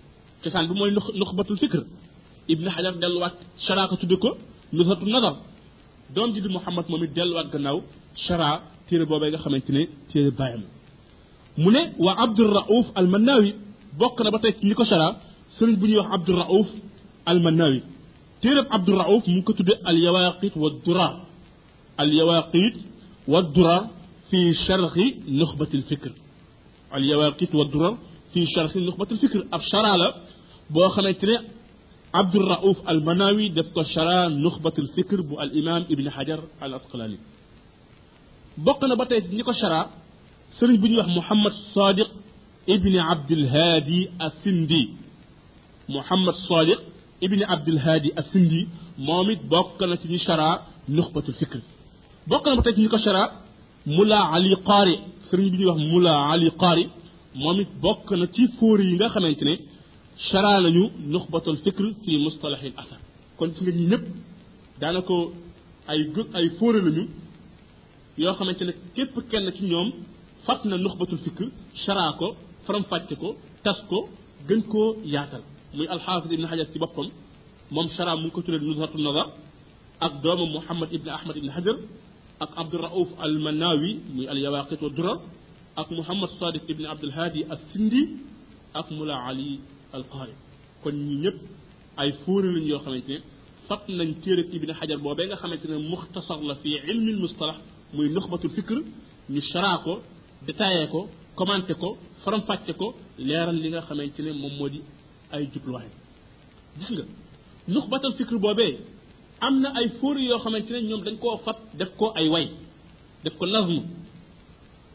كسان 0.44 0.68
بمو 0.68 0.86
نخ 0.86 1.06
نخبة 1.22 1.48
الفكر 1.52 1.84
ابن 2.50 2.70
حجر 2.70 2.94
دلوا 3.04 3.30
شراكة 3.68 3.96
تدكو 3.96 4.32
نظرة 4.74 5.04
النظر. 5.04 5.36
دوم 6.16 6.30
جي 6.34 6.42
محمد 6.58 6.86
ممي 6.92 7.08
دلوا 7.08 7.44
كنا 7.52 7.82
شراتي 8.26 8.98
ربوبه 9.02 9.38
خمين 9.38 9.64
تنا 9.64 9.88
تير 10.10 10.30
بايمو 10.40 10.68
mu 11.64 11.70
ne 11.76 11.82
wa 12.06 12.12
abdurrauf 12.24 12.86
almannawi 13.00 13.50
bokk 14.00 14.18
na 14.24 14.30
ba 14.34 14.40
tey 14.44 14.54
ñi 14.68 14.74
ko 14.80 14.84
sharaa 14.92 15.12
sëriñ 15.58 15.76
bu 15.80 15.86
ñuy 15.88 15.98
wax 16.02 16.10
abdurrauf 16.18 16.68
almannawi 17.32 17.80
téereb 18.42 18.68
abdurrauf 18.78 19.24
mu 19.28 19.34
ngi 19.36 19.44
ko 19.48 19.54
tudde 19.58 19.74
alyawaqit 19.90 20.54
wa 20.64 20.70
durar 20.86 21.14
alyawaqit 22.02 22.76
wa 23.32 23.40
durar 23.56 23.82
fi 24.30 24.40
sharxi 24.66 25.06
nuxbati 25.40 25.76
lfikr 25.82 26.12
alyawaqit 26.96 27.52
wa 27.60 27.66
durar 27.74 27.94
fi 28.32 28.40
sharxi 28.54 28.78
nuxbati 28.88 29.14
lfikr 29.18 29.40
ab 29.56 29.62
shara 29.72 29.92
la 30.02 30.08
boo 30.74 30.90
xamante 30.96 31.26
ne 31.30 31.36
abdurrauf 32.20 32.78
almannawi 32.92 33.46
def 33.58 33.68
ko 33.76 33.82
shara 33.94 34.18
nuxbati 34.44 34.80
lfikr 34.88 35.20
bu 35.30 35.34
al 35.44 35.52
imam 35.62 35.82
ibni 35.94 36.10
hajar 36.18 36.40
al 36.64 36.74
asqalani 36.78 37.18
bokk 38.66 38.82
na 38.90 38.96
ba 39.00 39.06
tey 39.10 39.22
ñi 39.38 39.44
ko 39.48 39.54
shara 39.62 39.80
سرنج 40.60 40.80
بن 40.80 40.96
محمد 41.18 41.52
صادق 41.76 42.12
ابن 42.70 42.98
عبد 42.98 43.32
الهادي 43.32 44.10
السندي 44.22 44.90
محمد 45.90 46.34
صادق 46.34 46.80
ابن 47.24 47.44
عبد 47.44 47.68
الهادي 47.68 48.12
السندي 48.20 48.68
موميت 48.98 49.42
بوكنا 49.46 49.96
تي 49.96 50.18
شرا 50.18 50.50
نخبة 50.90 51.24
الفكر 51.30 51.60
بوكنا 52.28 52.60
بتاي 52.60 52.74
نيكو 52.84 52.98
شرا 52.98 53.24
مولا 53.88 54.18
علي 54.32 54.54
قاري 54.54 55.00
سرنج 55.30 55.54
بن 55.56 55.68
مولا 55.92 56.16
علي 56.16 56.50
قاري 56.50 56.90
موميت 57.36 57.68
بوكنا 57.84 58.26
تي 58.26 58.48
فور 58.48 58.80
ييغا 58.82 59.08
خامتيني 59.08 59.60
شرا 60.30 60.60
لنو 60.60 60.84
نخبة 61.14 61.46
الفكر 61.48 61.94
في 62.04 62.12
مصطلح 62.26 62.62
الاثر 62.70 63.00
كنت 63.38 63.54
سيغي 63.58 63.72
ني 63.72 63.86
نيب 63.92 64.04
اي 65.90 66.00
غوت 66.16 66.36
اي 66.36 66.50
فور 66.50 66.74
لانيو 66.86 67.08
يو 68.18 68.34
كيف 68.36 68.76
كيب 68.96 69.08
كين 69.32 69.54
تي 69.54 69.92
fat 70.46 70.62
na 70.70 70.76
nuxbatul 70.86 71.20
fikr 71.26 71.46
chara 71.84 72.06
ko 72.20 72.28
faram 72.66 72.84
fàcce 72.92 73.16
ko 73.22 73.30
tas 73.64 73.80
ko 73.90 73.98
gën 74.48 74.62
koo 74.72 74.88
yaatal 75.14 75.44
muy 75.78 75.88
alxaafis 75.94 76.32
ibn 76.36 76.46
xajar 76.52 76.68
ci 76.74 76.78
boppam 76.84 77.08
moom 77.74 77.88
chara 77.96 78.12
mu 78.16 78.24
ngi 78.26 78.32
ko 78.36 78.42
tuddee 78.46 78.64
nuzhatu 78.68 78.98
nazar 79.08 79.28
ak 80.06 80.14
doomam 80.24 80.50
muhammad 80.58 80.90
ibn 80.98 81.08
ahmad 81.18 81.36
ibn 81.42 81.50
hajar 81.58 81.76
ak 82.44 82.50
abdurauf 82.62 83.10
al 83.26 83.36
manawi 83.46 83.92
muy 84.16 84.26
al 84.34 84.40
yawaqit 84.46 84.80
wa 84.86 84.90
durar 84.98 85.18
ak 85.82 85.88
muhammad 86.00 86.30
sadiq 86.40 86.64
ibn 86.74 86.84
abdul 86.94 87.12
hadi 87.20 87.42
as 87.54 87.60
sindi 87.72 88.02
ak 88.80 88.88
mula 88.98 89.16
ali 89.30 89.60
al 89.98 90.04
qari 90.14 90.34
kon 90.84 90.96
ñi 91.08 91.16
ñëpp 91.24 91.38
ay 92.02 92.10
fóore 92.24 92.50
lañ 92.56 92.66
yoo 92.72 92.80
xamante 92.86 93.10
ne 93.14 93.18
fat 93.68 93.84
nañ 93.98 94.10
téereb 94.24 94.48
ibn 94.58 94.70
hajar 94.80 94.98
boobee 95.06 95.28
nga 95.30 95.36
xamante 95.42 95.66
ne 95.72 95.78
muxtasar 95.92 96.40
la 96.50 96.56
fi 96.62 96.70
ilmi 96.92 97.14
mustalax 97.24 97.58
muy 97.96 98.08
nuxbatul 98.16 98.52
fikr 98.58 98.78
ñu 99.34 99.42
chara 99.52 99.72
ko 99.86 99.94
détaillé 100.48 100.88
ko 100.94 101.10
commenté 101.36 101.74
ko 101.82 101.98
faram 102.24 102.42
fàcce 102.48 102.74
ko 102.80 102.88
leeral 103.18 103.56
li 103.64 103.70
nga 103.70 103.82
xamante 103.88 104.20
ne 104.22 104.32
moom 104.42 104.54
moo 104.58 104.70
di 104.70 104.82
ay 105.32 105.44
jubluwaay. 105.54 105.88
Gis 106.78 106.90
nga 106.96 107.04
nuxbatal 107.68 108.14
fikr 108.18 108.38
boobee 108.44 108.78
am 109.46 109.60
na 109.62 109.70
ay 109.80 109.88
fóori 110.00 110.24
yoo 110.30 110.40
xamante 110.44 110.72
ne 110.74 110.82
ñoom 110.90 111.04
dañ 111.06 111.18
koo 111.22 111.38
fat 111.46 111.58
def 111.80 111.92
ko 112.00 112.06
ay 112.16 112.28
way 112.34 112.48
def 113.24 113.36
ko 113.38 113.46
nazm. 113.46 113.80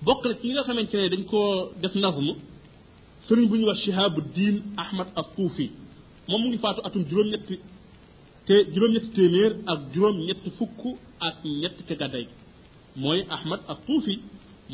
Bokk 0.04 0.24
na 0.26 0.34
ci 0.40 0.48
nga 0.52 0.62
xamante 0.62 0.94
ne 0.96 1.08
dañ 1.08 1.24
koo 1.30 1.70
def 1.82 1.94
nazm 1.94 2.28
sëriñ 3.26 3.46
bu 3.48 3.56
ñuy 3.56 3.66
wax 3.70 3.78
shihabu 3.84 4.20
diin 4.34 4.56
ahmad 4.76 5.08
ak 5.16 5.26
Kuufi 5.34 5.70
moom 6.28 6.42
mu 6.42 6.48
ngi 6.48 6.58
faatu 6.58 6.80
atum 6.86 7.02
juróom-ñetti 7.08 7.56
te 8.46 8.54
juróom-ñetti 8.74 9.10
téeméer 9.16 9.52
ak 9.72 9.78
juróom-ñetti 9.94 10.50
fukk 10.58 10.80
ak 11.20 11.36
ñett 11.44 11.76
ca 11.88 11.94
gàdday 12.00 12.26
mooy 12.96 13.20
ahmad 13.36 13.60
ak 13.68 13.78
tuufi 13.86 14.14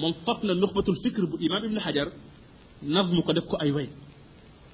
moom 0.00 0.12
fat 0.24 0.40
na 0.46 0.55
nuxbatul 0.55 0.96
fikr 1.02 1.22
bu 1.31 1.37
imam 1.46 1.62
ibn 1.68 1.78
hajar 1.87 2.09
nazm 2.94 3.18
ko 3.26 3.33
def 3.33 3.46
ko 3.50 3.57
ay 3.64 3.70
way 3.76 3.88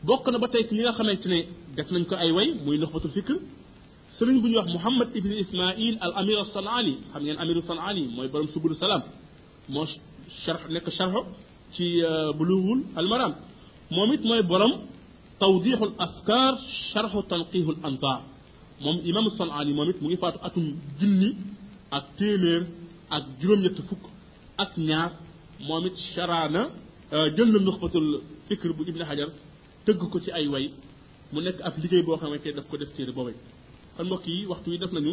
bokk 0.06 0.24
na 0.32 0.38
ba 0.38 0.48
tey 0.52 0.62
ñi 0.76 0.82
nga 0.82 0.92
xamante 0.98 1.26
ne 1.32 1.38
def 1.76 1.88
nañ 1.90 2.04
ko 2.10 2.14
ay 2.14 2.30
way 2.36 2.48
muy 2.64 2.78
nuxbatul 2.78 3.10
fikr 3.16 3.34
sëriñ 4.16 4.36
bu 4.42 4.46
ñuy 4.48 4.56
wax 4.60 4.68
muhammad 4.76 5.08
ibn 5.18 5.30
ismail 5.42 5.94
al 6.04 6.12
amir 6.20 6.38
sanaani 6.54 6.94
xam 7.12 7.22
ngeen 7.22 7.38
amiru 7.42 7.60
sanaani 7.70 8.02
mooy 8.16 8.28
borom 8.32 8.48
subul 8.54 8.74
salaam 8.74 9.02
moo 9.68 9.86
sharx 10.44 10.62
nekk 10.74 10.86
sharxo 10.98 11.20
ci 11.74 11.86
bulughul 12.38 12.80
al 13.00 13.06
maram 13.12 13.32
moom 13.94 14.10
it 14.14 14.22
mooy 14.28 14.42
borom 14.50 14.72
tawdixul 15.40 15.92
afkar 16.06 16.52
sharxu 16.92 17.20
tanqihul 17.30 17.76
antar 17.88 18.18
moom 18.84 18.96
imam 19.10 19.26
sanaani 19.38 19.72
moom 19.78 19.88
it 19.92 19.98
mu 20.02 20.06
ngi 20.08 20.16
faatu 20.22 20.38
atum 20.46 20.66
junni 21.00 21.30
ak 21.96 22.04
téeméer 22.18 22.62
ak 23.16 23.22
juróom-ñett 23.40 23.78
fukk 23.88 24.04
ak 24.58 24.72
ñaar 24.88 25.10
moom 25.66 25.86
it 25.86 25.96
sharaana 26.14 26.62
jël 27.36 27.48
na 27.52 27.58
nuxbatul 27.66 28.08
fikr 28.48 28.72
bu 28.76 28.82
ibn 28.90 29.02
hajar 29.10 29.28
tëgg 29.86 30.00
ko 30.12 30.18
ci 30.20 30.30
ay 30.32 30.46
way 30.48 30.66
mu 31.32 31.40
nekk 31.42 31.58
ab 31.66 31.74
liggéey 31.82 32.02
boo 32.02 32.16
xamante 32.16 32.48
daf 32.56 32.66
ko 32.70 32.76
def 32.76 32.90
téere 32.96 33.12
boobay 33.12 33.34
kon 33.96 34.04
mbokk 34.06 34.26
yi 34.26 34.46
waxtu 34.46 34.70
yi 34.72 34.78
def 34.78 34.92
nañu 34.92 35.12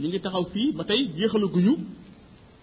ñu 0.00 0.06
ngi 0.08 0.20
taxaw 0.20 0.44
fii 0.52 0.72
ba 0.72 0.84
tey 0.84 1.00
jeexalaguñu 1.16 1.74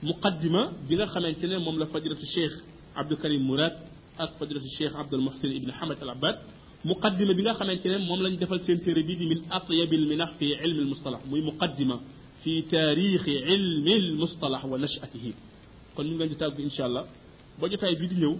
muqaddima 0.04 0.62
bi 0.88 0.96
nga 0.96 1.06
xamante 1.14 1.46
ne 1.48 1.58
moom 1.66 1.78
la 1.80 1.86
fajratu 1.86 2.26
cheikh 2.36 2.54
abdou 2.96 3.18
karim 3.18 3.42
mourad 3.50 3.74
ak 4.18 4.32
fajratu 4.40 4.68
cheikh 4.78 4.94
abdul 5.02 5.22
muhsin 5.28 5.52
ibn 5.60 5.70
hamad 5.80 5.98
al 6.02 6.10
abbad 6.16 6.36
muqaddima 6.86 7.34
bi 7.38 7.42
nga 7.44 7.54
xamante 7.60 7.86
ne 7.90 7.98
moom 8.08 8.22
lañ 8.26 8.36
defal 8.38 8.60
seen 8.66 8.80
téere 8.84 9.02
bi 9.04 9.16
di 9.20 9.26
min 9.32 9.42
atyabil 9.58 10.06
minax 10.12 10.32
fi 10.38 10.46
ilmi 10.66 10.82
al 10.86 10.90
mustalah 10.94 11.22
muy 11.30 11.42
muqaddima 11.42 11.96
fi 12.44 12.64
taarixi 12.72 13.32
ilmi 13.56 13.94
al 14.02 14.08
mustalah 14.22 14.62
wa 14.72 14.78
nachatihi 14.78 15.32
kon 15.96 16.04
ñu 16.06 16.10
ngi 16.12 16.18
leen 16.20 16.30
di 16.30 16.36
tàggu 16.36 16.62
incha 16.62 16.86
allah 16.86 17.06
ba 17.60 17.68
jotaay 17.70 17.96
bii 18.00 18.08
di 18.12 18.16
ñëw 18.24 18.36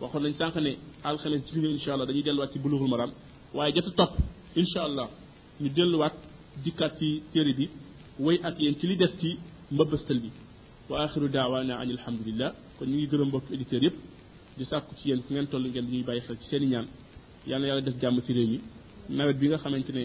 waxoon 0.00 0.22
nañ 0.24 0.32
sànq 0.34 0.56
ne 0.56 0.72
alxames 1.02 1.42
di 1.52 1.60
ñëw 1.60 1.70
incha 1.76 1.92
allah 1.94 2.06
dañuy 2.06 2.22
delluwaat 2.22 2.52
ci 2.52 2.58
bulughul 2.58 2.88
maram 2.88 3.10
waaye 3.54 3.72
jota 3.74 3.90
topp 3.98 4.12
incha 4.56 4.80
allah 4.88 5.08
ñu 5.60 5.68
delluwaat 5.76 6.14
dikkaat 6.64 6.92
ci 6.98 7.22
téere 7.32 7.52
bi 7.54 7.68
way 8.18 8.38
ak 8.42 8.58
yéen 8.60 8.76
ci 8.78 8.86
li 8.86 8.96
des 8.96 9.12
ci 9.20 9.30
mbëbbastal 9.72 10.18
bi 10.20 10.30
wa 10.88 11.02
axiru 11.04 11.28
daawaana 11.28 11.74
an 11.80 11.88
alhamdulillah 11.96 12.52
kon 12.78 12.86
ñu 12.88 12.96
ngi 12.96 13.06
gërëm 13.06 13.28
mbokk 13.28 13.44
auditeurs 13.52 13.82
yëpp 13.86 13.96
di 14.58 14.64
sàkku 14.64 14.94
ci 14.98 15.08
yéen 15.08 15.20
fu 15.22 15.32
ngeen 15.32 15.46
toll 15.48 15.64
ngeen 15.68 15.86
ñuy 15.92 16.02
bàyyi 16.02 16.20
xel 16.26 16.36
ci 16.38 16.46
seen 16.50 16.62
i 16.62 16.66
ñaan 16.66 16.86
yàlla 17.46 17.66
yàlla 17.68 17.80
def 17.82 17.96
jàmm 18.00 18.20
ci 18.22 18.32
réew 18.32 18.48
mi 18.48 18.60
nawet 19.16 19.34
bi 19.40 19.48
nga 19.48 19.58
xamante 19.58 19.90
ne 19.92 20.04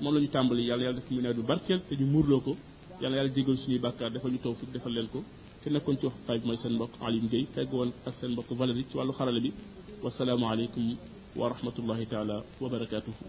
moom 0.00 0.14
la 0.14 0.20
ñu 0.20 0.28
tàmbali 0.28 0.62
yàlla 0.68 0.84
yàlla 0.84 1.00
def 1.00 1.10
mu 1.10 1.20
nawet 1.22 1.34
bu 1.36 1.42
barkeel 1.42 1.80
te 1.88 1.94
ñu 1.96 2.06
muurloo 2.06 2.40
ko 2.40 2.56
yàlla 3.00 3.16
yàlla 3.16 3.32
jégal 3.34 3.56
suñuy 3.56 3.78
bàkkaar 3.78 4.10
defal 4.12 4.30
ñu 4.32 4.38
tawfiq 4.38 4.70
defal 4.72 4.92
leen 4.92 5.08
ko 5.08 5.24
te 5.62 5.70
nekkoon 5.70 5.96
ci 5.98 6.04
waxukaay 6.06 6.38
bi 6.40 6.46
mooy 6.48 6.56
seen 6.62 6.74
mbokk 6.76 6.92
Alim 7.06 7.26
Gueye 7.30 7.46
fegg 7.54 7.70
woon 7.72 7.90
ak 8.06 8.14
seen 8.20 8.30
mbokk 8.32 8.50
Valérie 8.60 8.86
ci 8.90 8.94
wàllu 8.98 9.12
xarala 9.18 9.40
bi 9.44 9.50
wasalaamu 10.04 10.46
aleykum 10.52 10.84
wa 11.40 11.48
rahmatullahi 11.52 12.06
taala 12.12 12.36
wa 12.62 12.68
barakatuhu 12.74 13.24